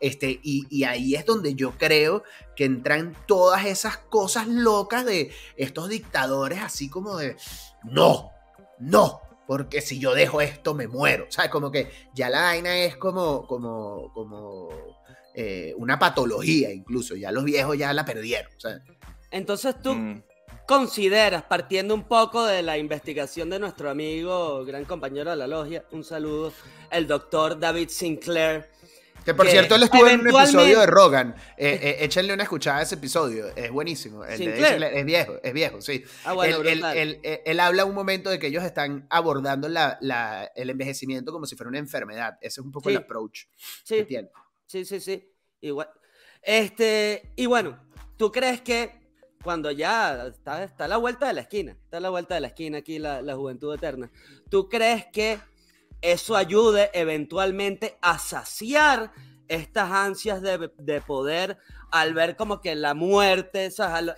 [0.00, 2.22] este, y, y ahí es donde yo creo
[2.54, 5.30] que entran todas esas cosas locas de
[5.72, 7.36] estos dictadores, así como de,
[7.84, 8.30] no,
[8.78, 11.26] no, porque si yo dejo esto me muero.
[11.30, 11.50] ¿Sabes?
[11.50, 14.68] Como que ya la vaina es como, como, como
[15.34, 18.52] eh, una patología incluso, ya los viejos ya la perdieron.
[18.58, 18.82] ¿sabes?
[19.30, 20.22] Entonces tú Mm.
[20.66, 25.84] consideras, partiendo un poco de la investigación de nuestro amigo, gran compañero de la logia,
[25.90, 26.52] un saludo,
[26.90, 28.68] el doctor David Sinclair.
[29.24, 31.34] Que por Que cierto, él estuvo en un eventualmente- episodio de Rogan.
[31.56, 33.54] Eh, eh, échenle una escuchada a ese episodio.
[33.54, 34.24] Es buenísimo.
[34.24, 36.04] El de es viejo, es viejo, sí.
[36.24, 39.68] Ah, bueno, él, él- él- él- él habla un momento de que ellos están abordando
[39.68, 42.36] la- la- el envejecimiento como si fuera una enfermedad.
[42.40, 42.96] Ese es un poco Sí.
[42.96, 43.44] el approach
[43.84, 43.96] Sí.
[43.96, 44.28] que tiene.
[44.66, 45.28] Sí, sí, sí.
[45.60, 45.88] Igual.
[46.42, 47.78] Este, y bueno,
[48.16, 49.00] ¿tú crees que
[49.44, 52.40] cuando ya está, está a la vuelta de la esquina, está a la vuelta de
[52.40, 54.10] la esquina aquí la, la juventud eterna,
[54.50, 55.38] ¿tú crees que
[56.02, 59.12] eso ayude eventualmente a saciar
[59.48, 61.58] estas ansias de, de poder
[61.90, 63.70] al ver como que la muerte,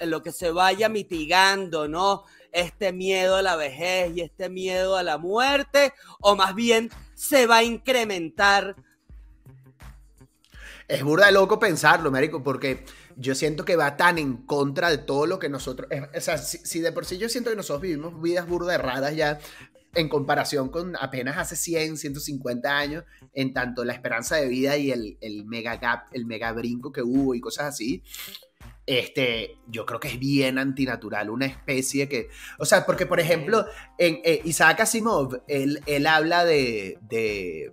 [0.06, 2.24] lo- que se vaya mitigando, ¿no?
[2.52, 7.46] Este miedo a la vejez y este miedo a la muerte, o más bien se
[7.46, 8.76] va a incrementar
[10.88, 12.84] Es burda de loco pensarlo, marico, porque
[13.16, 15.88] yo siento que va tan en contra de todo lo que nosotros...
[16.16, 18.74] o sea, si, de por sí yo siento que nosotros vivimos vidas burda
[19.12, 19.38] ya
[19.94, 24.90] en comparación con apenas hace 100, 150 años, en tanto la esperanza de vida y
[24.90, 28.02] el, el mega gap, el mega brinco que hubo y cosas así,
[28.86, 32.28] este, yo creo que es bien antinatural, una especie que,
[32.58, 33.64] o sea, porque por ejemplo,
[33.98, 37.72] en eh, Isaac Asimov, él, él habla de, de,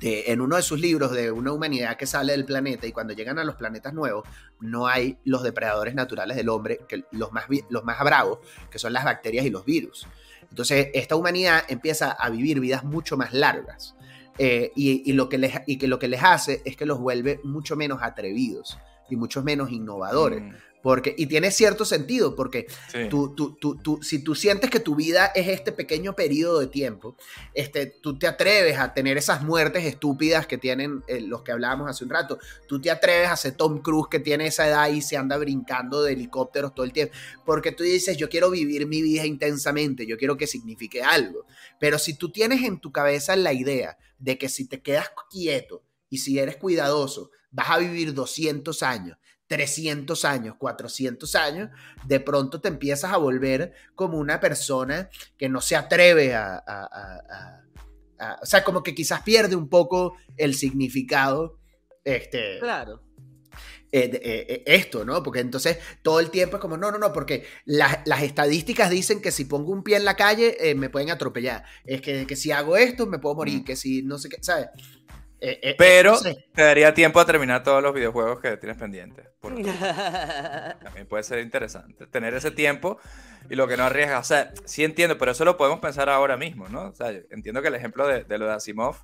[0.00, 3.12] de, en uno de sus libros, de una humanidad que sale del planeta y cuando
[3.12, 4.26] llegan a los planetas nuevos,
[4.60, 8.40] no hay los depredadores naturales del hombre, que los más, los más bravos,
[8.70, 10.08] que son las bacterias y los virus.
[10.52, 13.96] Entonces, esta humanidad empieza a vivir vidas mucho más largas.
[14.38, 17.40] eh, y, lo que les, y que lo que les hace es que los vuelve
[17.42, 18.78] mucho menos atrevidos
[19.08, 20.42] y mucho menos innovadores.
[20.42, 20.50] Mm,
[20.82, 23.08] Porque, y tiene cierto sentido, porque sí.
[23.08, 26.66] tú, tú, tú, tú- si tú sientes que tu vida es este pequeño periodo de
[26.66, 27.16] tiempo,
[27.54, 31.88] este, tú te atreves a tener esas muertes estúpidas que tienen eh, los que hablábamos
[31.88, 32.38] hace un rato.
[32.66, 36.02] Tú te atreves a ser Tom Cruise que tiene esa edad y se anda brincando
[36.02, 37.14] de helicópteros todo el tiempo.
[37.46, 41.46] Porque tú dices, yo quiero vivir mi vida intensamente, yo quiero que signifique algo.
[41.78, 45.82] Pero si tú tienes en tu cabeza la idea de que si te quedas quieto
[46.10, 49.16] y si eres cuidadoso, vas a vivir 200 años,
[49.56, 51.68] 300 años, 400 años,
[52.06, 56.62] de pronto te empiezas a volver como una persona que no se atreve a, a-
[56.66, 57.62] a-
[58.18, 61.58] a- o sea, como que quizás pierde un poco el significado.
[62.02, 63.02] Este, Claro.
[63.92, 65.22] eh, eh, eh, esto, ¿no?
[65.22, 69.20] Porque entonces todo el tiempo es como, no, no, no, porque las, las estadísticas dicen
[69.20, 71.62] que si pongo un pie en la calle eh, me pueden atropellar.
[71.84, 74.68] Es que, que si hago esto me puedo morir, que si no sé qué, ¿sabes?
[75.44, 76.46] Eh, eh, Pero no sé.
[76.54, 79.26] te daría tiempo a terminar todos los videojuegos que tienes pendientes.
[79.40, 79.52] por-
[80.82, 82.98] También puede ser interesante tener ese tiempo
[83.50, 84.20] y lo que no arriesga.
[84.20, 86.82] O sea, sí entiendo, pero eso lo podemos pensar ahora mismo, ¿no?
[86.90, 88.96] O sea, entiendo que el ejemplo de, de lo de Asimov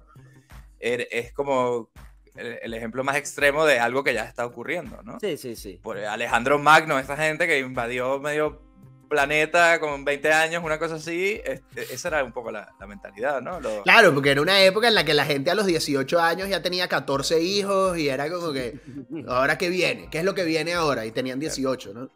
[0.81, 1.91] er- es como
[2.37, 5.19] el, el ejemplo más extremo de algo que ya está ocurriendo, ¿no?
[5.21, 5.81] Sí, sí, sí.
[5.83, 8.63] Por Alejandro Magno, esta gente que invadió medio
[9.09, 13.41] planeta con 20 años, una cosa así, este, esa era un poco la, la mentalidad,
[13.41, 13.59] ¿no?
[13.61, 16.49] Lo- Claro, porque era una época en la que la gente a los 18 años
[16.49, 18.79] ya tenía 14 hijos y era como que,
[19.27, 20.09] ¿ahora qué viene?
[20.11, 21.05] ¿Qué es lo que viene ahora?
[21.07, 22.09] Y tenían 18, ¿no?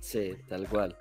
[0.00, 0.96] Sí, tal cual.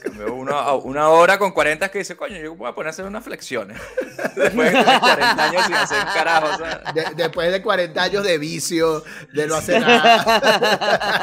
[0.00, 2.90] Cambió uno a una hora con 40 que dice, coño, yo voy a poner a
[2.90, 3.80] hacer unas flexiones.
[4.36, 6.46] Después de tener 40 años sin hacer carajo.
[6.54, 6.92] o sea.
[6.94, 9.02] De- después de 40 años de vicio,
[9.32, 11.22] de no hacer nada.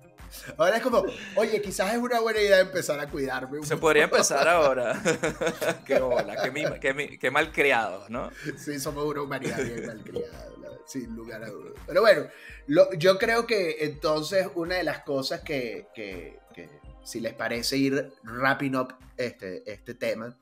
[0.56, 1.04] Ahora es como,
[1.36, 3.58] oye, quizás es una buena idea empezar a cuidarme.
[3.58, 3.80] un Se poco".
[3.82, 5.00] podría empezar ahora.
[5.86, 8.30] qué bola, qué, mi- qué mi- qué mal criados, ¿no?
[8.56, 10.48] Sí, somos una humanidad bien malcriada,
[10.86, 11.72] sin lugar a dudas.
[11.86, 12.26] Pero bueno,
[12.66, 16.68] lo- yo creo que entonces una de las cosas que, que- que
[17.04, 20.36] si les parece ir wrapping up este, este tema,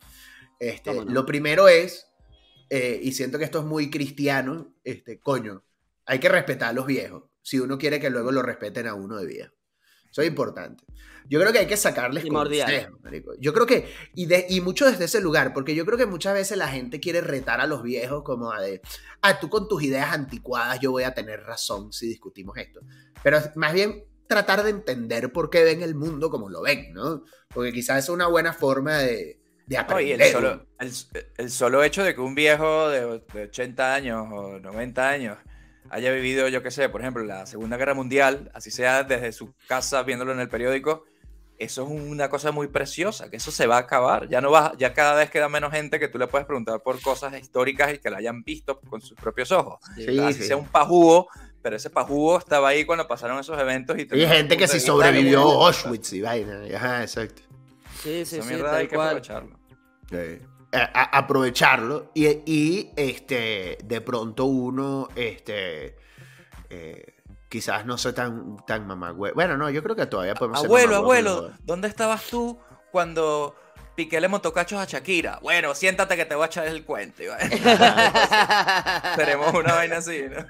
[0.59, 1.05] este, no.
[1.05, 2.07] lo primero es,
[2.70, 5.62] eh, y siento que esto es muy cristiano, este, coño,
[6.07, 9.16] hay que respetar a los viejos, si uno quiere que luego lo respeten a uno
[9.18, 9.53] de viejo.
[10.16, 10.82] Eso es importante.
[11.28, 12.66] Yo creo que hay que sacarles Primordial.
[12.70, 13.32] consejos, marico.
[13.38, 16.32] Yo creo que, y, de, y mucho desde ese lugar, porque yo creo que muchas
[16.32, 18.80] veces la gente quiere retar a los viejos como a de,
[19.20, 22.80] ah, tú con tus ideas anticuadas yo voy a tener razón si discutimos esto.
[23.22, 27.24] Pero más bien tratar de entender por qué ven el mundo como lo ven, ¿no?
[27.52, 30.22] Porque quizás es una buena forma de, de No, aprender.
[30.22, 30.92] el solo, el,
[31.36, 35.36] el solo hecho de que un viejo de, de 80 años o 90 años
[35.91, 39.55] haya vivido, yo qué sé, por ejemplo, la Segunda Guerra Mundial, así sea desde su
[39.66, 41.05] casa viéndolo en el periódico,
[41.59, 44.28] eso es una cosa muy preciosa, que eso se va a acabar.
[44.28, 47.01] Ya no va, ya cada vez queda menos gente que tú le puedes preguntar por
[47.01, 49.80] cosas históricas y que la hayan visto con sus propios ojos.
[49.95, 50.49] Sí, así sí.
[50.49, 51.28] sea un pajúo,
[51.62, 53.97] pero ese pajúo estaba ahí cuando pasaron esos eventos.
[53.99, 56.62] Y Hay gente que sí vista sobrevivió Auschwitz y vaina.
[56.76, 57.43] Ajá, exacto.
[58.03, 59.09] Sí, sí, Esa sí, mierda hay tal que cual.
[59.09, 59.59] aprovecharlo.
[60.76, 65.96] A- a- aprovecharlo y, y, este de pronto uno este
[66.70, 67.14] eh,
[67.48, 71.50] quizás no sea tan tan mamagüe bueno no yo creo que todavía podemos Abuelo, abuelo,
[71.64, 72.58] ¿dónde estabas tú
[72.92, 73.54] cuando
[73.94, 75.38] Piqué le montó cachos a Shakira?
[75.40, 77.22] Bueno, siéntate que te voy a echar el cuento.
[79.16, 80.44] Tenemos una vaina así, ¿no?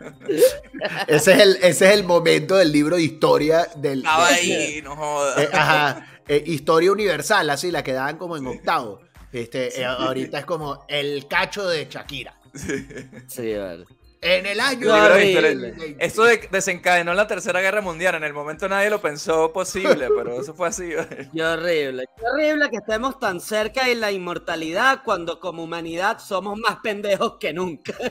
[1.06, 4.96] ese es el ese es el momento del libro de historia del Estaba ahí, no
[4.96, 5.38] jodas.
[5.38, 9.00] eh, ajá, eh, historia universal así la que daban como en octavo
[9.32, 12.34] este eh, ahorita es como el cacho de Shakira
[13.28, 13.84] Sí, vale.
[14.20, 15.50] En el año Qué horrible.
[15.54, 16.04] 2020.
[16.04, 18.14] Esto de- desencadenó la Tercera Guerra Mundial.
[18.16, 20.90] En el momento nadie lo pensó posible, pero eso fue así.
[21.34, 22.06] Qué horrible.
[22.16, 27.36] Qué horrible que estemos tan cerca de la inmortalidad cuando como humanidad somos más pendejos
[27.38, 27.94] que nunca.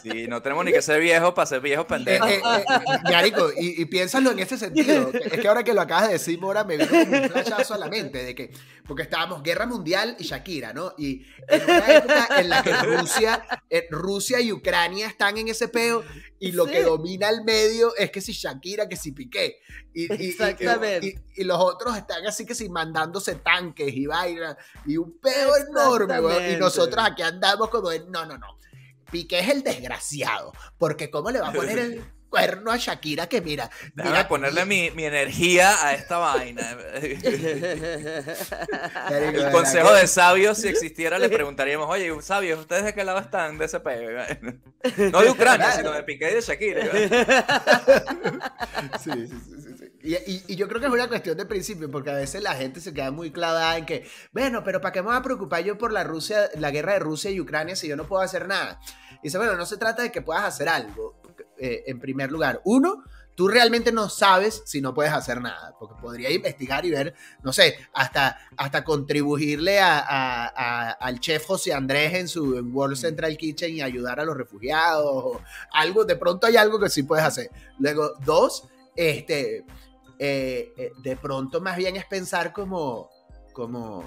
[0.00, 2.30] Sí, no tenemos ni que ser viejos para ser viejos Eh, pendejos.
[2.30, 5.10] eh, eh, Marico, y, y piénsalo en ese sentido.
[5.12, 7.78] Es que ahora que lo acabas de decir, Mora, me vino como un flashazo a
[7.78, 8.50] la mente de que,
[8.86, 10.94] porque estábamos Guerra Mundial y Shakira, ¿no?
[10.96, 15.68] Y en una época en la que Rusia, eh, Rusia y Ucrania están en ese
[15.68, 16.02] peo
[16.38, 19.58] y lo que domina el medio es que si Shakira, que si Piqué.
[19.94, 21.18] Y, Exactamente.
[21.34, 24.56] Y, y los otros están así que si mandándose tanques y vainas
[24.86, 26.52] y un peo enorme.
[26.52, 28.58] Y nosotros aquí andamos como de, no, no, no.
[29.10, 33.42] Piqué es el desgraciado, porque ¿cómo le va a poner el cuerno a Shakira que
[33.42, 36.62] mira, Déjame mira ponerle mi, mi energía a esta vaina.
[39.10, 43.58] El consejo de sabios, si existiera, le preguntaríamos, oye, sabios, ¿ustedes de qué lado están
[43.58, 44.10] de ese peo?
[45.12, 46.82] No de Ucrania, sino de Piqué y de Shakira.
[48.98, 49.92] sí, sí, sí, sí.
[50.02, 52.54] Y, y- y yo creo que es una cuestión de principio, porque a veces la
[52.54, 55.62] gente se queda muy clavada en que, bueno, pero ¿para qué me voy a preocupar
[55.62, 58.48] yo por la Rusia, la guerra de Rusia y Ucrania si yo no puedo hacer
[58.48, 58.80] nada?
[59.18, 61.21] Y dice, bueno, no se trata de que puedas hacer algo,
[61.62, 62.60] eh, en primer lugar.
[62.64, 63.04] Uno,
[63.34, 67.52] tú realmente no sabes si no puedes hacer nada, porque podría investigar y ver, no
[67.52, 72.96] sé, hasta, hasta contribuirle a, a- a- al chef José Andrés en su en World
[72.96, 75.40] Central Kitchen y ayudar a los refugiados, o
[75.72, 77.48] algo, de pronto hay algo que sí puedes hacer.
[77.78, 79.64] Luego, dos, este,
[80.18, 83.08] eh, eh, de pronto más bien es pensar como,
[83.54, 84.04] como,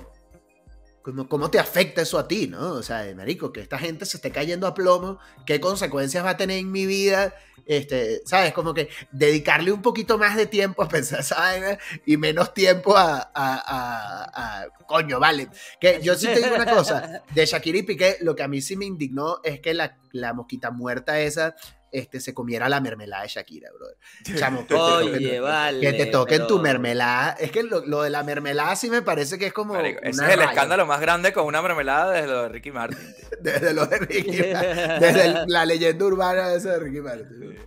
[1.06, 2.72] como, cómo te afecta eso a ti, ¿no?
[2.74, 6.38] O sea, marico, que esta gente se esté cayendo a plomo, qué consecuencias va a
[6.38, 7.36] tener en mi vida,
[7.68, 8.54] este, ¿sabes?
[8.54, 11.78] Como que dedicarle un poquito más de tiempo a pensar esa vaina
[12.08, 15.48] y menos tiempo a, a- a- a- coño, vale.
[15.80, 18.60] Que yo sí te digo una cosa, de Shakira y Piqué, lo que a mí
[18.62, 21.56] sí me indignó es que la, la mosquita muerta esa
[22.00, 23.98] este, se comiera la mermelada de Shakira, brother.
[24.38, 25.80] Chamo, que te Oye, vale.
[25.82, 27.32] que te toquen tu pero- mermelada.
[27.40, 29.74] Es que lo, lo de la mermelada sí me parece que es como.
[29.74, 30.52] Marico, ese es el raya.
[30.52, 33.00] escándalo más grande con una mermelada desde lo de Ricky Martin.
[33.42, 35.00] Desde lo de Ricky Martin.
[35.00, 37.58] Desde el- la leyenda urbana esa de Ricky Martin.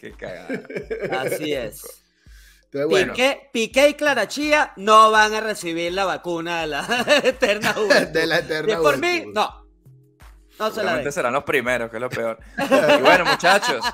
[0.00, 0.60] Qué cagada.
[1.20, 1.82] Así es.
[2.64, 3.12] Entonces, bueno.
[3.12, 6.86] Piqué, Piqué y Clara Chía no van a recibir la vacuna de la
[7.24, 8.12] eterna juventud.
[8.12, 9.63] De la eterna es por mí, no.
[10.58, 12.38] No se la serán los primeros, que es lo peor.
[12.98, 13.84] Y bueno, muchachos,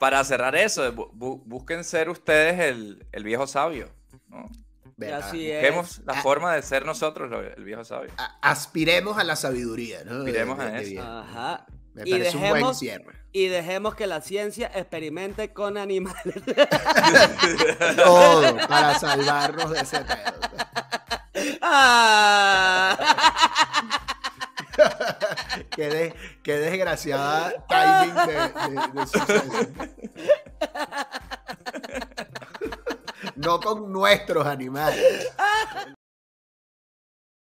[0.00, 3.88] para cerrar eso, bu- bu- busquen ser ustedes el, el viejo sabio.
[4.28, 4.48] ¿no?
[5.14, 5.60] Así es.
[5.62, 6.22] Busquemos la Ah.
[6.22, 8.10] forma de ser nosotros lo- el viejo sabio.
[8.18, 10.18] a- Aspiremos a la sabiduría, ¿no?
[10.18, 11.00] Aspiremos a eso.
[11.02, 11.66] Ajá.
[11.94, 13.18] Me Y parece un buen dejemos- cierre.
[13.30, 16.34] Y dejemos que la ciencia experimente con animales.
[17.96, 21.58] Todo para salvarnos de ese pedo.
[21.62, 22.96] Ah.
[25.70, 29.68] Qué, de- qué desgraciada timing de, de- de suceso.
[33.36, 35.28] No con nuestros animales.